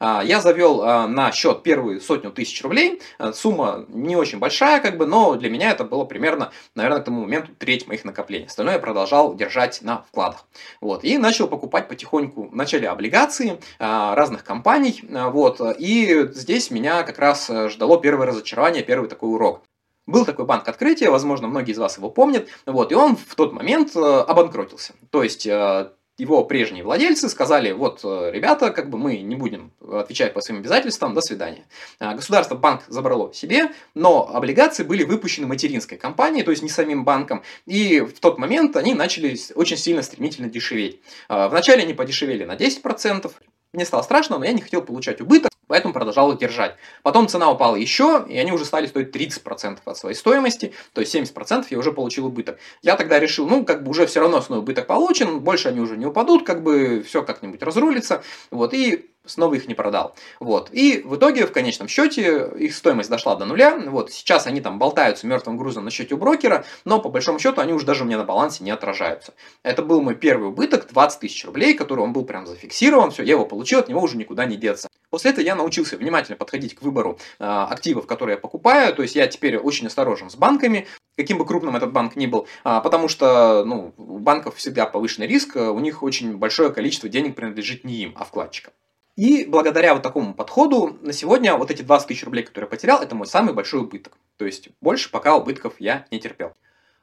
А, 0.00 0.22
я 0.24 0.40
завел 0.40 0.82
а, 0.82 1.06
на 1.06 1.30
счет 1.32 1.62
первую 1.62 2.00
сотню 2.00 2.30
тысяч 2.30 2.62
рублей, 2.62 3.02
а, 3.18 3.32
сумма 3.32 3.84
не 3.88 4.16
очень 4.16 4.38
большая, 4.38 4.80
как 4.80 4.96
бы, 4.96 5.06
но 5.06 5.34
для 5.34 5.50
меня 5.50 5.70
это 5.70 5.84
было 5.84 6.04
примерно, 6.04 6.50
наверное, 6.74 7.00
к 7.00 7.04
тому 7.04 7.22
моменту 7.22 7.52
треть 7.58 7.86
моих 7.86 8.04
накоплений. 8.04 8.46
Остальное 8.46 8.74
я 8.74 8.80
продолжал 8.80 9.34
держать 9.34 9.82
на 9.82 10.02
вкладах. 10.08 10.46
Вот. 10.80 11.04
И 11.04 11.18
начал 11.18 11.46
покупать 11.46 11.88
потихоньку 11.88 12.48
вначале 12.48 12.88
облигации 12.88 13.60
разных 13.78 14.44
компаний, 14.44 15.02
вот, 15.02 15.60
и 15.78 16.28
здесь 16.32 16.70
меня 16.70 17.02
как 17.02 17.18
раз 17.18 17.50
ждало 17.68 18.00
первое 18.00 18.26
разочарование, 18.26 18.82
первый 18.82 19.08
такой 19.08 19.30
урок. 19.30 19.62
Был 20.08 20.24
такой 20.24 20.46
банк 20.46 20.66
открытия, 20.66 21.10
возможно, 21.10 21.48
многие 21.48 21.72
из 21.72 21.78
вас 21.78 21.98
его 21.98 22.08
помнят, 22.08 22.48
вот, 22.64 22.92
и 22.92 22.94
он 22.94 23.14
в 23.14 23.34
тот 23.34 23.52
момент 23.52 23.94
э, 23.94 24.00
обанкротился. 24.00 24.94
То 25.10 25.22
есть 25.22 25.46
э, 25.46 25.90
его 26.16 26.44
прежние 26.44 26.82
владельцы 26.82 27.28
сказали, 27.28 27.72
вот, 27.72 28.00
э, 28.04 28.30
ребята, 28.32 28.70
как 28.70 28.88
бы 28.88 28.96
мы 28.96 29.18
не 29.18 29.36
будем 29.36 29.70
отвечать 29.86 30.32
по 30.32 30.40
своим 30.40 30.60
обязательствам, 30.60 31.12
до 31.12 31.20
свидания. 31.20 31.66
А, 32.00 32.14
государство 32.14 32.54
банк 32.54 32.84
забрало 32.88 33.34
себе, 33.34 33.70
но 33.94 34.34
облигации 34.34 34.82
были 34.82 35.04
выпущены 35.04 35.46
материнской 35.46 35.98
компанией, 35.98 36.42
то 36.42 36.52
есть 36.52 36.62
не 36.62 36.70
самим 36.70 37.04
банком, 37.04 37.42
и 37.66 38.00
в 38.00 38.18
тот 38.18 38.38
момент 38.38 38.76
они 38.76 38.94
начали 38.94 39.36
очень 39.56 39.76
сильно 39.76 40.00
стремительно 40.00 40.48
дешеветь. 40.48 41.02
А, 41.28 41.50
вначале 41.50 41.82
они 41.82 41.92
подешевели 41.92 42.44
на 42.44 42.56
10%, 42.56 43.30
мне 43.74 43.84
стало 43.84 44.00
страшно, 44.00 44.38
но 44.38 44.46
я 44.46 44.54
не 44.54 44.62
хотел 44.62 44.80
получать 44.80 45.20
убыток, 45.20 45.47
поэтому 45.68 45.94
продолжал 45.94 46.32
их 46.32 46.38
держать. 46.38 46.74
Потом 47.02 47.28
цена 47.28 47.50
упала 47.50 47.76
еще, 47.76 48.26
и 48.28 48.36
они 48.36 48.50
уже 48.50 48.64
стали 48.64 48.86
стоить 48.86 49.14
30% 49.14 49.78
от 49.84 49.96
своей 49.96 50.16
стоимости, 50.16 50.74
то 50.92 51.00
есть 51.00 51.14
70% 51.14 51.66
я 51.70 51.78
уже 51.78 51.92
получил 51.92 52.26
убыток. 52.26 52.58
Я 52.82 52.96
тогда 52.96 53.20
решил, 53.20 53.48
ну, 53.48 53.64
как 53.64 53.84
бы 53.84 53.90
уже 53.90 54.06
все 54.06 54.20
равно 54.20 54.38
основной 54.38 54.64
убыток 54.64 54.86
получен, 54.86 55.40
больше 55.40 55.68
они 55.68 55.80
уже 55.80 55.96
не 55.96 56.06
упадут, 56.06 56.44
как 56.44 56.62
бы 56.62 57.02
все 57.06 57.22
как-нибудь 57.22 57.62
разрулится, 57.62 58.22
вот, 58.50 58.74
и 58.74 59.10
снова 59.28 59.54
их 59.54 59.68
не 59.68 59.74
продал. 59.74 60.14
Вот. 60.40 60.70
И 60.72 61.02
в 61.04 61.16
итоге, 61.16 61.46
в 61.46 61.52
конечном 61.52 61.88
счете, 61.88 62.50
их 62.58 62.74
стоимость 62.74 63.10
дошла 63.10 63.36
до 63.36 63.44
нуля. 63.44 63.76
Вот. 63.86 64.12
Сейчас 64.12 64.46
они 64.46 64.60
там 64.60 64.78
болтаются 64.78 65.26
мертвым 65.26 65.56
грузом 65.56 65.84
на 65.84 65.90
счете 65.90 66.14
у 66.14 66.18
брокера, 66.18 66.64
но 66.84 67.00
по 67.00 67.08
большому 67.08 67.38
счету 67.38 67.60
они 67.60 67.72
уже 67.72 67.86
даже 67.86 68.04
у 68.04 68.06
меня 68.06 68.18
на 68.18 68.24
балансе 68.24 68.64
не 68.64 68.70
отражаются. 68.70 69.34
Это 69.62 69.82
был 69.82 70.00
мой 70.00 70.14
первый 70.14 70.48
убыток, 70.48 70.88
20 70.88 71.20
тысяч 71.20 71.44
рублей, 71.44 71.74
который 71.74 72.00
он 72.00 72.12
был 72.12 72.24
прям 72.24 72.46
зафиксирован, 72.46 73.10
все, 73.10 73.22
я 73.22 73.32
его 73.32 73.46
получил, 73.46 73.80
от 73.80 73.88
него 73.88 74.00
уже 74.00 74.16
никуда 74.16 74.44
не 74.44 74.56
деться. 74.56 74.88
После 75.10 75.30
этого 75.30 75.44
я 75.44 75.54
научился 75.54 75.96
внимательно 75.96 76.36
подходить 76.36 76.74
к 76.74 76.82
выбору 76.82 77.18
э, 77.38 77.44
активов, 77.44 78.06
которые 78.06 78.34
я 78.34 78.40
покупаю, 78.40 78.94
то 78.94 79.02
есть 79.02 79.16
я 79.16 79.26
теперь 79.26 79.56
очень 79.56 79.86
осторожен 79.86 80.28
с 80.28 80.36
банками, 80.36 80.86
каким 81.16 81.38
бы 81.38 81.44
крупным 81.44 81.76
этот 81.76 81.92
банк 81.92 82.16
ни 82.16 82.26
был, 82.26 82.46
а, 82.62 82.80
потому 82.80 83.08
что 83.08 83.64
ну, 83.64 83.92
у 83.96 84.18
банков 84.18 84.56
всегда 84.56 84.86
повышенный 84.86 85.26
риск, 85.26 85.56
у 85.56 85.78
них 85.80 86.02
очень 86.02 86.36
большое 86.36 86.70
количество 86.70 87.08
денег 87.08 87.34
принадлежит 87.34 87.84
не 87.84 88.02
им, 88.02 88.14
а 88.16 88.24
вкладчикам. 88.24 88.72
И 89.18 89.46
благодаря 89.46 89.94
вот 89.94 90.04
такому 90.04 90.32
подходу 90.32 90.96
на 91.02 91.12
сегодня 91.12 91.56
вот 91.56 91.72
эти 91.72 91.82
20 91.82 92.06
тысяч 92.06 92.22
рублей, 92.22 92.44
которые 92.44 92.66
я 92.66 92.70
потерял, 92.70 93.02
это 93.02 93.16
мой 93.16 93.26
самый 93.26 93.52
большой 93.52 93.80
убыток. 93.80 94.16
То 94.36 94.46
есть 94.46 94.68
больше 94.80 95.10
пока 95.10 95.34
убытков 95.34 95.74
я 95.80 96.06
не 96.12 96.20
терпел. 96.20 96.52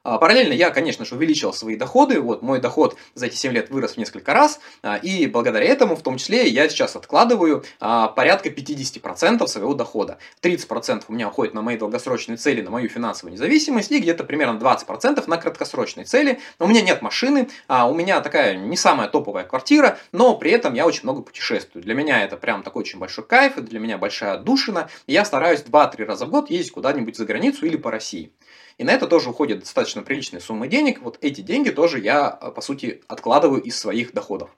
А, 0.08 0.18
параллельно 0.18 0.52
я, 0.52 0.70
конечно 0.70 1.04
же, 1.04 1.16
увеличил 1.16 1.52
свои 1.52 1.74
доходы. 1.74 2.20
Вот 2.20 2.40
мой 2.40 2.60
доход 2.60 2.96
за 3.14 3.26
эти 3.26 3.34
7 3.34 3.52
лет 3.52 3.70
вырос 3.70 3.94
в 3.94 3.96
несколько 3.96 4.32
раз. 4.32 4.60
А, 4.80 4.94
и 4.94 5.26
благодаря 5.26 5.66
этому, 5.66 5.96
в 5.96 6.02
том 6.02 6.16
числе, 6.16 6.46
я 6.46 6.68
сейчас 6.68 6.94
откладываю 6.94 7.64
а, 7.80 8.06
порядка 8.06 8.48
50% 8.48 9.44
своего 9.48 9.74
дохода. 9.74 10.18
30% 10.42 11.02
у 11.08 11.12
меня 11.12 11.26
уходит 11.26 11.54
на 11.54 11.62
мои 11.62 11.76
долгосрочные 11.76 12.36
цели, 12.36 12.62
на 12.62 12.70
мою 12.70 12.88
финансовую 12.88 13.32
независимость. 13.32 13.90
И 13.90 13.98
где-то 13.98 14.22
примерно 14.22 14.58
20% 14.58 15.24
на 15.26 15.38
краткосрочные 15.38 16.04
цели. 16.04 16.38
У 16.60 16.68
меня 16.68 16.82
нет 16.82 17.02
машины, 17.02 17.48
у 17.68 17.94
меня 17.94 18.20
такая 18.20 18.54
не 18.54 18.76
самая 18.76 19.08
топовая 19.08 19.42
квартира, 19.42 19.98
но 20.12 20.36
при 20.36 20.52
этом 20.52 20.74
я 20.74 20.86
очень 20.86 21.02
много 21.02 21.22
путешествую. 21.22 21.82
Для 21.82 21.94
меня 21.94 22.22
это 22.22 22.36
прям 22.36 22.62
такой 22.62 22.82
очень 22.82 23.00
большой 23.00 23.26
кайф, 23.26 23.56
для 23.56 23.80
меня 23.80 23.98
большая 23.98 24.38
душина. 24.38 24.88
Я 25.08 25.24
стараюсь 25.24 25.62
2-3 25.62 26.04
раза 26.04 26.26
в 26.26 26.30
год 26.30 26.48
ездить 26.48 26.72
куда-нибудь 26.72 27.16
за 27.16 27.24
границу 27.24 27.66
или 27.66 27.76
по 27.76 27.90
России. 27.90 28.30
И 28.78 28.84
на 28.84 28.90
это 28.90 29.06
тоже 29.06 29.30
уходит 29.30 29.60
достаточно 29.60 30.02
приличная 30.02 30.40
сумма 30.40 30.66
денег. 30.66 31.00
Вот 31.00 31.18
эти 31.22 31.40
деньги 31.40 31.70
тоже 31.70 31.98
я, 31.98 32.38
э, 32.40 32.50
по 32.50 32.60
сути, 32.60 33.02
откладываю 33.08 33.62
из 33.62 33.78
своих 33.78 34.12
доходов. 34.12 34.50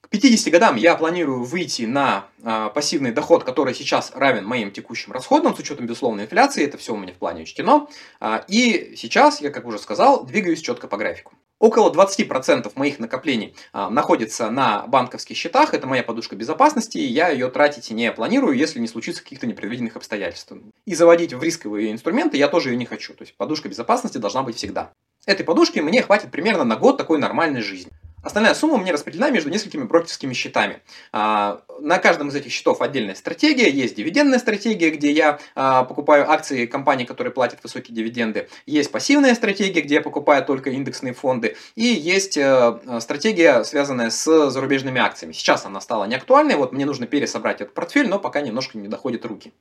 К 0.00 0.08
50 0.08 0.52
годам 0.52 0.76
я 0.76 0.94
планирую 0.94 1.42
выйти 1.42 1.82
на 1.82 2.28
э, 2.42 2.70
пассивный 2.72 3.10
доход, 3.10 3.42
который 3.42 3.74
сейчас 3.74 4.12
равен 4.14 4.44
моим 4.44 4.70
текущим 4.70 5.12
расходам, 5.12 5.56
с 5.56 5.58
учетом 5.58 5.86
безусловной 5.86 6.24
инфляции. 6.24 6.64
Это 6.64 6.78
все 6.78 6.94
у 6.94 6.96
меня 6.96 7.12
в 7.12 7.16
плане 7.16 7.42
учтено. 7.42 7.88
Э, 8.20 8.42
и 8.46 8.94
сейчас 8.96 9.40
я, 9.40 9.50
как 9.50 9.66
уже 9.66 9.78
сказал, 9.78 10.24
двигаюсь 10.24 10.60
четко 10.60 10.86
по 10.86 10.96
графику. 10.96 11.32
Около 11.60 11.92
20% 11.92 12.72
моих 12.74 12.98
накоплений 12.98 13.54
а, 13.72 13.88
находится 13.88 14.50
на 14.50 14.86
банковских 14.86 15.36
счетах. 15.36 15.72
Это 15.72 15.86
моя 15.86 16.02
подушка 16.02 16.36
безопасности, 16.36 16.98
и 16.98 17.06
я 17.06 17.28
ее 17.28 17.48
тратить 17.48 17.90
не 17.90 18.10
планирую, 18.12 18.56
если 18.56 18.80
не 18.80 18.88
случится 18.88 19.22
каких-то 19.22 19.46
непредвиденных 19.46 19.96
обстоятельств. 19.96 20.52
И 20.84 20.94
заводить 20.94 21.32
в 21.32 21.42
рисковые 21.42 21.92
инструменты 21.92 22.36
я 22.36 22.48
тоже 22.48 22.70
ее 22.70 22.76
не 22.76 22.86
хочу. 22.86 23.14
То 23.14 23.22
есть 23.22 23.36
подушка 23.36 23.68
безопасности 23.68 24.18
должна 24.18 24.42
быть 24.42 24.56
всегда. 24.56 24.92
Этой 25.26 25.44
подушки 25.44 25.78
мне 25.78 26.02
хватит 26.02 26.30
примерно 26.30 26.64
на 26.64 26.76
год 26.76 26.98
такой 26.98 27.18
нормальной 27.18 27.62
жизни. 27.62 27.92
Остальная 28.24 28.54
сумма 28.54 28.74
у 28.74 28.78
меня 28.78 28.92
распределена 28.92 29.28
между 29.28 29.50
несколькими 29.50 29.82
брокерскими 29.82 30.32
счетами. 30.32 30.80
А, 31.12 31.60
на 31.78 31.98
каждом 31.98 32.28
из 32.28 32.34
этих 32.34 32.52
счетов 32.52 32.80
отдельная 32.80 33.14
стратегия. 33.14 33.68
Есть 33.68 33.96
дивидендная 33.96 34.38
стратегия, 34.38 34.88
где 34.90 35.12
я 35.12 35.38
а, 35.54 35.84
покупаю 35.84 36.30
акции 36.30 36.64
компаний, 36.64 37.04
которые 37.04 37.34
платят 37.34 37.62
высокие 37.62 37.94
дивиденды. 37.94 38.48
Есть 38.64 38.90
пассивная 38.90 39.34
стратегия, 39.34 39.82
где 39.82 39.96
я 39.96 40.00
покупаю 40.00 40.42
только 40.42 40.70
индексные 40.70 41.12
фонды. 41.12 41.56
И 41.74 41.84
есть 41.84 42.38
э, 42.38 42.98
стратегия, 43.00 43.62
связанная 43.62 44.08
с 44.08 44.50
зарубежными 44.50 45.00
акциями. 45.00 45.32
Сейчас 45.32 45.66
она 45.66 45.82
стала 45.82 46.04
неактуальной. 46.04 46.56
Вот 46.56 46.72
мне 46.72 46.86
нужно 46.86 47.06
пересобрать 47.06 47.60
этот 47.60 47.74
портфель, 47.74 48.08
но 48.08 48.18
пока 48.18 48.40
немножко 48.40 48.78
не 48.78 48.88
доходит 48.88 49.26
руки. 49.26 49.52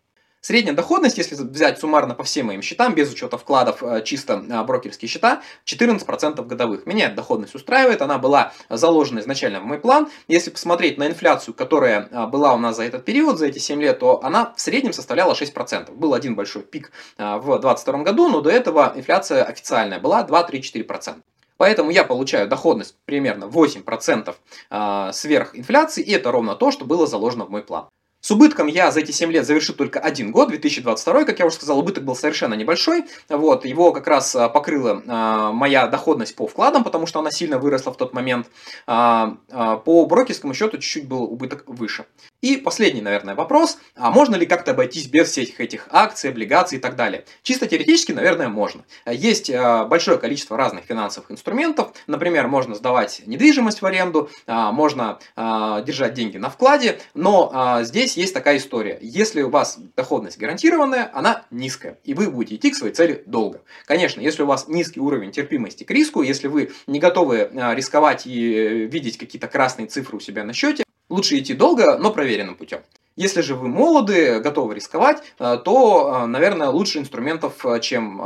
Средняя 0.46 0.76
доходность, 0.76 1.18
если 1.18 1.36
взять 1.36 1.80
суммарно 1.80 2.16
по 2.16 2.24
всем 2.24 2.48
моим 2.48 2.62
счетам, 2.62 2.94
без 2.96 3.10
учета 3.10 3.38
вкладов, 3.38 3.82
э, 3.82 4.02
чисто 4.04 4.44
э, 4.46 4.64
брокерские 4.64 5.08
счета, 5.08 5.42
14% 5.66 6.46
годовых. 6.46 6.86
Меня 6.86 7.06
эта 7.06 7.16
доходность 7.16 7.56
устраивает, 7.56 8.02
она 8.02 8.18
была 8.18 8.52
заложена 8.70 9.22
изначально 9.22 9.62
в 9.62 9.64
мой 9.64 9.80
план. 9.80 10.10
Если 10.28 10.50
посмотреть 10.50 10.98
на 10.98 11.08
инфляцию, 11.08 11.54
которая 11.54 12.10
э, 12.12 12.28
была 12.28 12.56
у 12.56 12.58
нас 12.58 12.76
за 12.76 12.84
этот 12.84 13.06
период, 13.06 13.40
за 13.40 13.46
эти 13.46 13.60
7 13.60 13.82
лет, 13.82 14.00
то 14.00 14.22
она 14.22 14.54
в 14.54 14.60
среднем 14.60 14.92
составляла 14.92 15.32
6%. 15.32 15.94
Был 15.94 16.14
один 16.14 16.36
большой 16.36 16.64
пик 16.64 16.92
в 17.18 17.46
2022 17.46 18.00
году, 18.00 18.28
но 18.28 18.42
до 18.42 18.50
этого 18.50 18.92
инфляция 18.98 19.46
официальная 19.46 20.00
была 20.00 20.28
2-3-4%. 20.28 21.22
Поэтому 21.56 21.90
я 21.90 22.04
получаю 22.04 22.50
доходность 22.50 22.98
примерно 23.06 23.46
8% 23.46 25.14
сверх 25.14 25.56
инфляции, 25.56 26.04
и 26.04 26.12
это 26.12 26.32
ровно 26.32 26.56
то, 26.56 26.70
что 26.72 26.84
было 26.84 27.08
заложено 27.08 27.46
в 27.46 27.50
мой 27.50 27.64
план. 27.64 27.88
С 28.24 28.32
убытком 28.32 28.68
я 28.68 28.90
за 28.90 29.02
эти 29.02 29.12
7 29.12 29.34
лет 29.34 29.46
завершил 29.46 29.76
только 29.76 30.00
один 30.00 30.32
год, 30.32 30.48
2022, 30.48 31.26
как 31.26 31.40
я 31.40 31.46
уже 31.46 31.56
сказал, 31.56 31.80
убыток 31.80 32.06
был 32.06 32.16
совершенно 32.16 32.54
небольшой. 32.54 33.04
Вот, 33.28 33.66
его 33.66 33.92
как 33.92 34.08
раз 34.08 34.34
а, 34.34 34.48
покрыла 34.48 35.04
а, 35.06 35.52
моя 35.52 35.88
доходность 35.88 36.34
по 36.38 36.48
вкладам, 36.48 36.86
потому 36.86 37.06
что 37.06 37.20
она 37.20 37.32
сильно 37.32 37.60
выросла 37.60 37.92
в 37.92 37.98
тот 37.98 38.14
момент. 38.14 38.50
А, 38.88 39.36
а, 39.52 39.76
по 39.76 40.06
брокерскому 40.06 40.54
счету 40.54 40.78
чуть-чуть 40.78 41.06
был 41.06 41.24
убыток 41.24 41.66
выше. 41.68 42.06
И 42.44 42.58
последний, 42.58 43.00
наверное, 43.00 43.36
вопрос. 43.36 43.78
А 43.96 44.12
можно 44.12 44.36
ли 44.36 44.46
как-то 44.46 44.72
обойтись 44.72 45.08
без 45.08 45.30
всех 45.30 45.62
этих 45.62 45.88
акций, 45.90 46.30
облигаций 46.30 46.78
и 46.78 46.82
так 46.82 46.98
далее? 46.98 47.24
Чисто 47.42 47.68
теоретически, 47.68 48.12
наверное, 48.12 48.50
можно. 48.50 48.84
Есть 49.06 49.50
а, 49.50 49.86
большое 49.86 50.18
количество 50.18 50.58
разных 50.58 50.84
финансовых 50.84 51.32
инструментов. 51.32 51.94
Например, 52.06 52.50
можно 52.50 52.76
сдавать 52.76 53.22
недвижимость 53.26 53.82
в 53.82 53.86
аренду, 53.86 54.30
а, 54.46 54.74
можно 54.74 55.20
а, 55.38 55.80
держать 55.84 56.16
деньги 56.16 56.36
на 56.36 56.50
вкладе, 56.50 57.00
но 57.14 57.50
а, 57.54 57.84
здесь 57.84 58.18
есть 58.18 58.34
такая 58.34 58.58
история. 58.58 59.00
Если 59.02 59.42
у 59.42 59.50
вас 59.50 59.80
доходность 59.96 60.38
гарантированная, 60.38 61.10
она 61.14 61.46
низкая, 61.50 61.98
и 62.04 62.14
вы 62.14 62.30
будете 62.30 62.56
идти 62.56 62.72
к 62.72 62.76
своей 62.76 62.94
цели 62.94 63.24
долго. 63.26 63.62
Конечно, 63.86 64.20
если 64.20 64.44
у 64.44 64.48
вас 64.48 64.68
низкий 64.68 65.00
уровень 65.00 65.32
терпимости 65.32 65.86
к 65.86 65.92
риску, 65.92 66.22
если 66.22 66.50
вы 66.50 66.74
не 66.88 67.00
готовы 67.00 67.50
а, 67.56 67.74
рисковать 67.74 68.28
и 68.28 68.54
э, 68.54 68.68
видеть 68.88 69.18
какие-то 69.18 69.48
красные 69.48 69.88
цифры 69.88 70.18
у 70.18 70.20
себя 70.20 70.44
на 70.44 70.52
счете, 70.52 70.83
лучше 71.14 71.38
идти 71.38 71.54
долго, 71.54 71.98
но 71.98 72.12
проверенным 72.12 72.56
путем. 72.56 72.80
Если 73.16 73.42
же 73.42 73.54
вы 73.54 73.68
молоды, 73.68 74.40
готовы 74.40 74.74
рисковать, 74.74 75.22
э, 75.38 75.58
то, 75.64 76.24
э, 76.24 76.26
наверное, 76.26 76.70
лучше 76.70 76.98
инструментов, 76.98 77.64
чем 77.82 78.18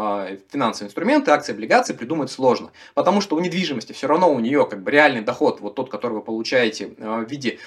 финансовые 0.50 0.88
инструменты, 0.88 1.32
акции, 1.32 1.52
облигации 1.52 1.94
придумать 1.94 2.32
сложно. 2.32 2.72
Потому 2.94 3.20
что 3.20 3.36
у 3.36 3.40
недвижимости 3.40 3.92
все 3.92 4.08
равно 4.08 4.34
у 4.34 4.40
нее 4.40 4.66
как 4.66 4.82
бы 4.84 4.92
реальный 4.92 5.22
доход, 5.22 5.60
вот 5.60 5.76
тот, 5.76 5.90
который 5.90 6.14
вы 6.14 6.22
получаете 6.22 6.92
в 6.98 7.26
виде 7.26 7.60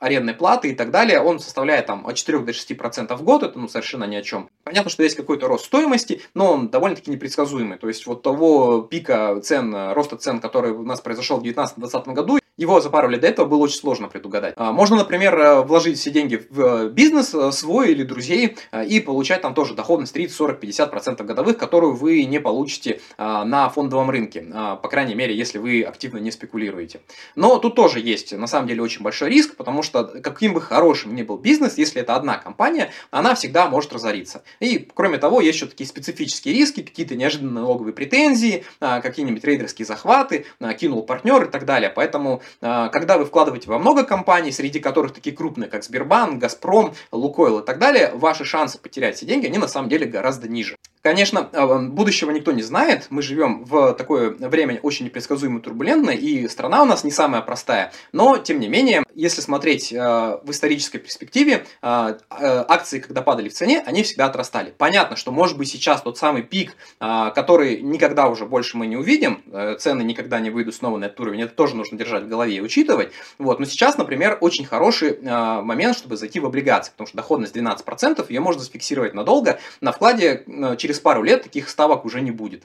арендной 0.00 0.34
платы 0.34 0.70
и 0.70 0.74
так 0.74 0.90
далее, 0.90 1.20
он 1.20 1.38
составляет 1.38 1.86
там 1.86 2.06
от 2.06 2.16
4 2.16 2.38
до 2.40 2.52
6% 2.52 3.14
в 3.16 3.22
год, 3.22 3.42
это 3.42 3.58
ну 3.58 3.68
совершенно 3.68 4.04
ни 4.04 4.16
о 4.16 4.22
чем. 4.22 4.48
Понятно, 4.64 4.90
что 4.90 5.02
есть 5.02 5.14
какой-то 5.14 5.46
рост 5.46 5.66
стоимости, 5.66 6.22
но 6.34 6.52
он 6.52 6.68
довольно-таки 6.70 7.10
непредсказуемый. 7.10 7.78
То 7.78 7.86
есть 7.88 8.06
вот 8.06 8.22
того 8.22 8.80
пика 8.80 9.40
цен, 9.42 9.92
роста 9.92 10.16
цен, 10.16 10.40
который 10.40 10.72
у 10.72 10.82
нас 10.84 11.00
произошел 11.00 11.38
в 11.38 11.44
2019-2020 11.44 12.12
году, 12.14 12.38
его 12.60 12.80
за 12.80 12.90
пару 12.90 13.08
лет 13.08 13.22
до 13.22 13.26
этого 13.26 13.46
было 13.46 13.60
очень 13.60 13.78
сложно 13.78 14.08
предугадать. 14.08 14.54
А, 14.56 14.72
можно, 14.72 14.96
например, 14.96 15.38
э, 15.38 15.62
вложить 15.62 15.98
все 15.98 16.10
деньги 16.10 16.46
в 16.50 16.60
э, 16.60 16.88
бизнес 16.90 17.34
э, 17.34 17.52
свой 17.52 17.92
или 17.92 18.02
друзей 18.02 18.56
и 18.86 19.00
получать 19.00 19.40
там 19.40 19.54
тоже 19.54 19.74
доходность 19.74 20.12
30, 20.12 20.36
40, 20.36 20.62
50% 20.62 21.24
годовых, 21.24 21.56
которую 21.56 21.94
вы 21.94 22.24
не 22.24 22.38
получите 22.38 23.00
а, 23.16 23.44
на 23.44 23.68
фондовом 23.70 24.10
рынке, 24.10 24.46
а, 24.52 24.76
по 24.76 24.88
крайней 24.88 25.14
мере, 25.14 25.34
если 25.34 25.58
вы 25.58 25.82
активно 25.82 26.18
не 26.18 26.30
спекулируете. 26.30 27.00
Но 27.34 27.58
тут 27.58 27.74
тоже 27.74 28.00
есть, 28.00 28.32
на 28.32 28.46
самом 28.46 28.68
деле, 28.68 28.82
очень 28.82 29.02
большой 29.02 29.30
риск, 29.30 29.56
потому 29.56 29.82
что 29.82 30.04
каким 30.04 30.52
бы 30.52 30.60
хорошим 30.60 31.14
ни 31.14 31.22
был 31.22 31.38
бизнес, 31.38 31.78
если 31.78 32.02
это 32.02 32.14
одна 32.14 32.36
компания, 32.36 32.90
она 33.10 33.34
всегда 33.34 33.68
может 33.68 33.92
разориться. 33.92 34.42
И, 34.60 34.88
кроме 34.94 35.16
того, 35.16 35.40
есть 35.40 35.56
еще 35.56 35.66
такие 35.66 35.88
специфические 35.88 36.54
риски, 36.54 36.82
какие-то 36.82 37.16
неожиданные 37.16 37.62
налоговые 37.62 37.94
претензии, 37.94 38.64
какие-нибудь 38.78 39.42
трейдерские 39.42 39.86
захваты, 39.86 40.44
кинул 40.78 41.02
партнер 41.02 41.44
и 41.44 41.50
так 41.50 41.64
далее. 41.64 41.90
Поэтому 41.90 42.42
когда 42.60 43.18
вы 43.18 43.24
вкладываете 43.24 43.68
во 43.68 43.78
много 43.78 44.04
компаний, 44.04 44.52
среди 44.52 44.80
которых 44.80 45.12
такие 45.12 45.36
крупные, 45.36 45.68
как 45.68 45.84
Сбербанк, 45.84 46.40
Газпром, 46.40 46.94
Лукойл 47.12 47.60
и 47.60 47.64
так 47.64 47.78
далее, 47.78 48.12
ваши 48.14 48.44
шансы 48.44 48.78
потерять 48.78 49.16
все 49.16 49.26
деньги, 49.26 49.46
они 49.46 49.58
на 49.58 49.68
самом 49.68 49.88
деле 49.88 50.06
гораздо 50.06 50.48
ниже. 50.48 50.76
Конечно, 51.02 51.48
а, 51.52 51.78
будущего 51.78 52.30
никто 52.30 52.52
не 52.52 52.62
знает. 52.62 53.06
Мы 53.08 53.22
живем 53.22 53.64
в 53.64 53.94
такое 53.94 54.30
время 54.30 54.78
очень 54.82 55.06
непредсказуемо 55.06 55.60
турбулентное, 55.60 56.14
и 56.14 56.46
страна 56.46 56.82
у 56.82 56.84
нас 56.84 57.04
не 57.04 57.10
самая 57.10 57.40
простая. 57.40 57.92
Но, 58.12 58.36
тем 58.36 58.60
не 58.60 58.68
менее, 58.68 59.02
если 59.14 59.40
смотреть 59.40 59.94
а, 59.94 60.40
в 60.44 60.50
исторической 60.50 60.98
перспективе, 60.98 61.64
акции, 61.80 63.00
когда 63.00 63.22
падали 63.22 63.48
в 63.48 63.52
цене, 63.52 63.82
они 63.86 64.02
всегда 64.02 64.26
отрастали. 64.26 64.74
Понятно, 64.76 65.16
что 65.16 65.32
может 65.32 65.56
быть 65.56 65.68
сейчас 65.68 66.02
тот 66.02 66.18
самый 66.18 66.42
пик, 66.42 66.76
который 66.98 67.80
никогда 67.80 68.28
уже 68.28 68.46
больше 68.46 68.76
мы 68.76 68.86
не 68.86 68.96
увидим, 68.96 69.42
э, 69.52 69.76
цены 69.78 70.02
никогда 70.02 70.40
не 70.40 70.50
выйдут 70.50 70.74
снова 70.74 70.96
на 70.98 71.06
этот 71.06 71.20
уровень, 71.20 71.42
это 71.42 71.54
тоже 71.54 71.76
нужно 71.76 71.96
держать 71.96 72.24
в 72.24 72.28
голове 72.28 72.56
и 72.56 72.60
учитывать. 72.60 73.12
Вот. 73.38 73.58
Но 73.58 73.66
сейчас, 73.66 73.96
например, 73.98 74.38
очень 74.40 74.64
хороший 74.64 75.20
момент, 75.20 75.96
чтобы 75.96 76.16
зайти 76.16 76.40
в 76.40 76.46
облигации, 76.46 76.92
потому 76.92 77.06
что 77.06 77.16
доходность 77.16 77.56
12%, 77.56 78.26
ее 78.28 78.40
можно 78.40 78.62
зафиксировать 78.62 79.14
надолго. 79.14 79.58
На 79.80 79.92
вкладе 79.92 80.44
э, 80.46 80.76
через 80.90 80.98
пару 80.98 81.22
лет 81.22 81.44
таких 81.44 81.68
ставок 81.68 82.04
уже 82.04 82.20
не 82.20 82.32
будет. 82.32 82.64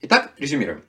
Итак, 0.00 0.32
резюмируем. 0.38 0.82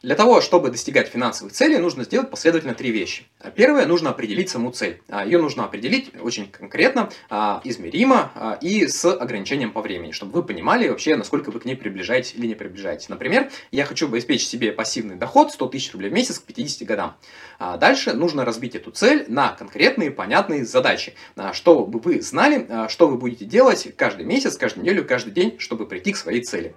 Для 0.00 0.14
того, 0.14 0.40
чтобы 0.40 0.70
достигать 0.70 1.08
финансовых 1.08 1.52
целей, 1.52 1.78
нужно 1.78 2.04
сделать 2.04 2.30
последовательно 2.30 2.74
три 2.74 2.92
вещи. 2.92 3.24
Первое, 3.56 3.84
нужно 3.84 4.10
определить 4.10 4.48
саму 4.48 4.70
цель. 4.70 5.02
А, 5.08 5.24
Ее 5.24 5.38
нужно 5.38 5.64
определить 5.64 6.12
очень 6.20 6.48
конкретно, 6.48 7.10
а, 7.28 7.60
измеримо 7.64 8.30
а, 8.36 8.58
и 8.60 8.86
с 8.86 9.04
ограничением 9.04 9.72
по 9.72 9.80
времени, 9.80 10.12
чтобы 10.12 10.32
вы 10.32 10.42
понимали 10.44 10.88
вообще, 10.88 11.16
насколько 11.16 11.50
вы 11.50 11.58
к 11.58 11.64
ней 11.64 11.74
приближаетесь 11.74 12.34
или 12.34 12.46
не 12.46 12.54
приближаетесь. 12.54 13.08
Например, 13.08 13.50
я 13.72 13.84
хочу 13.84 14.06
обеспечить 14.06 14.48
себе 14.48 14.70
пассивный 14.70 15.16
доход 15.16 15.52
100 15.52 15.66
тысяч 15.66 15.92
рублей 15.92 16.10
в 16.10 16.12
месяц 16.12 16.38
к 16.38 16.44
50 16.44 16.86
годам. 16.86 17.16
Дальше 17.58 18.12
нужно 18.12 18.44
разбить 18.44 18.76
эту 18.76 18.92
цель 18.92 19.24
на 19.28 19.48
конкретные, 19.50 20.12
понятные 20.12 20.64
задачи, 20.64 21.14
чтобы 21.52 21.98
вы 21.98 22.20
знали, 22.20 22.88
что 22.88 23.08
вы 23.08 23.16
будете 23.16 23.44
делать 23.44 23.88
каждый 23.96 24.26
месяц, 24.26 24.56
каждую 24.56 24.84
неделю, 24.84 25.04
каждый 25.04 25.32
день, 25.32 25.58
чтобы 25.58 25.86
прийти 25.86 26.12
к 26.12 26.16
своей 26.16 26.42
цели. 26.42 26.74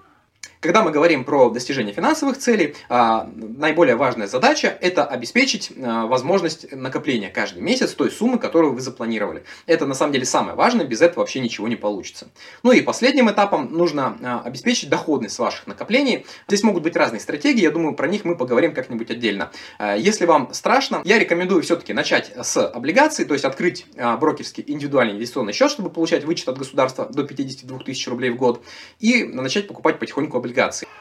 Когда 0.62 0.84
мы 0.84 0.92
говорим 0.92 1.24
про 1.24 1.50
достижение 1.50 1.92
финансовых 1.92 2.38
целей, 2.38 2.76
а, 2.88 3.28
наиболее 3.36 3.96
важная 3.96 4.28
задача– 4.28 4.78
это 4.82 5.04
обеспечить 5.04 5.72
а, 5.76 6.06
возможность 6.06 6.72
накопления 6.72 7.30
каждый 7.30 7.64
месяц 7.64 7.94
той 7.94 8.12
суммы, 8.12 8.38
которую 8.38 8.74
вы 8.74 8.80
запланировали. 8.80 9.44
Это 9.66 9.88
на 9.88 9.96
самом 9.96 10.14
деле 10.14 10.26
самое 10.26 10.56
важное, 10.56 10.86
без 10.86 11.02
этого 11.02 11.22
вообще 11.22 11.40
ничего 11.40 11.68
не 11.68 11.78
получится. 11.78 12.28
Ну 12.62 12.72
и 12.74 12.82
последним 12.82 13.32
этапом 13.32 13.74
нужно 13.74 14.20
а, 14.22 14.44
обеспечить 14.46 14.88
доходность 14.88 15.40
ваших 15.40 15.66
накоплений. 15.66 16.28
Здесь 16.48 16.62
могут 16.62 16.84
быть 16.84 16.96
разные 16.96 17.22
стратегии, 17.22 17.64
я 17.64 17.72
думаю, 17.72 17.96
про 17.96 18.08
них 18.08 18.24
мы 18.24 18.38
поговорим 18.38 18.76
как-нибудь 18.76 19.10
отдельно. 19.10 19.52
Если 19.98 20.26
вам 20.28 20.54
страшно, 20.54 21.02
я 21.06 21.18
рекомендую 21.18 21.64
все-таки 21.64 21.94
начать 21.94 22.32
с 22.40 22.64
облигаций, 22.68 23.26
то 23.26 23.34
есть 23.34 23.46
открыть 23.46 23.88
брокерский 24.20 24.64
индивидуальный 24.68 25.16
инвестиционный 25.16 25.54
счет, 25.54 25.72
чтобы 25.72 25.90
получать 25.90 26.24
вычет 26.24 26.50
от 26.50 26.60
государства 26.60 27.10
до 27.12 27.24
52 27.24 27.80
тысяч 27.80 28.08
рублей 28.08 28.30
в 28.30 28.36
год, 28.36 28.64
и 29.00 29.24
начать 29.24 29.68
покупать 29.68 29.98
потихоньку 29.98 30.38
облигации. 30.38 30.51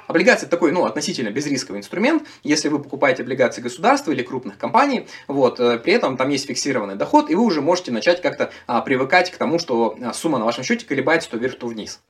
Облигации 0.07 0.47
такой, 0.47 0.73
ну, 0.73 0.85
относительно 0.85 1.31
безрисковый 1.31 1.79
инструмент. 1.79 2.25
Если 2.43 2.69
вы 2.69 2.81
покупаете 2.81 3.23
облигации 3.23 3.63
государства 3.63 4.11
или 4.11 4.23
крупных 4.23 4.59
компаний, 4.59 5.07
вот, 5.29 5.61
э, 5.61 5.79
при 5.79 5.93
этом 5.93 6.17
там 6.17 6.29
есть 6.31 6.47
фиксированный 6.47 6.97
доход, 6.97 7.31
и 7.31 7.35
вы 7.35 7.45
уже 7.45 7.61
можете 7.61 7.93
начать 7.93 8.21
как-то 8.21 8.51
а, 8.67 8.81
привыкать 8.81 9.31
к 9.31 9.37
тому, 9.37 9.59
что 9.59 9.97
а, 10.03 10.13
сумма 10.13 10.39
на 10.39 10.45
вашем 10.45 10.65
счете 10.65 10.85
колебается 10.85 11.31
то 11.31 11.37
вверх, 11.37 11.59
то 11.59 11.67
вниз. 11.67 12.01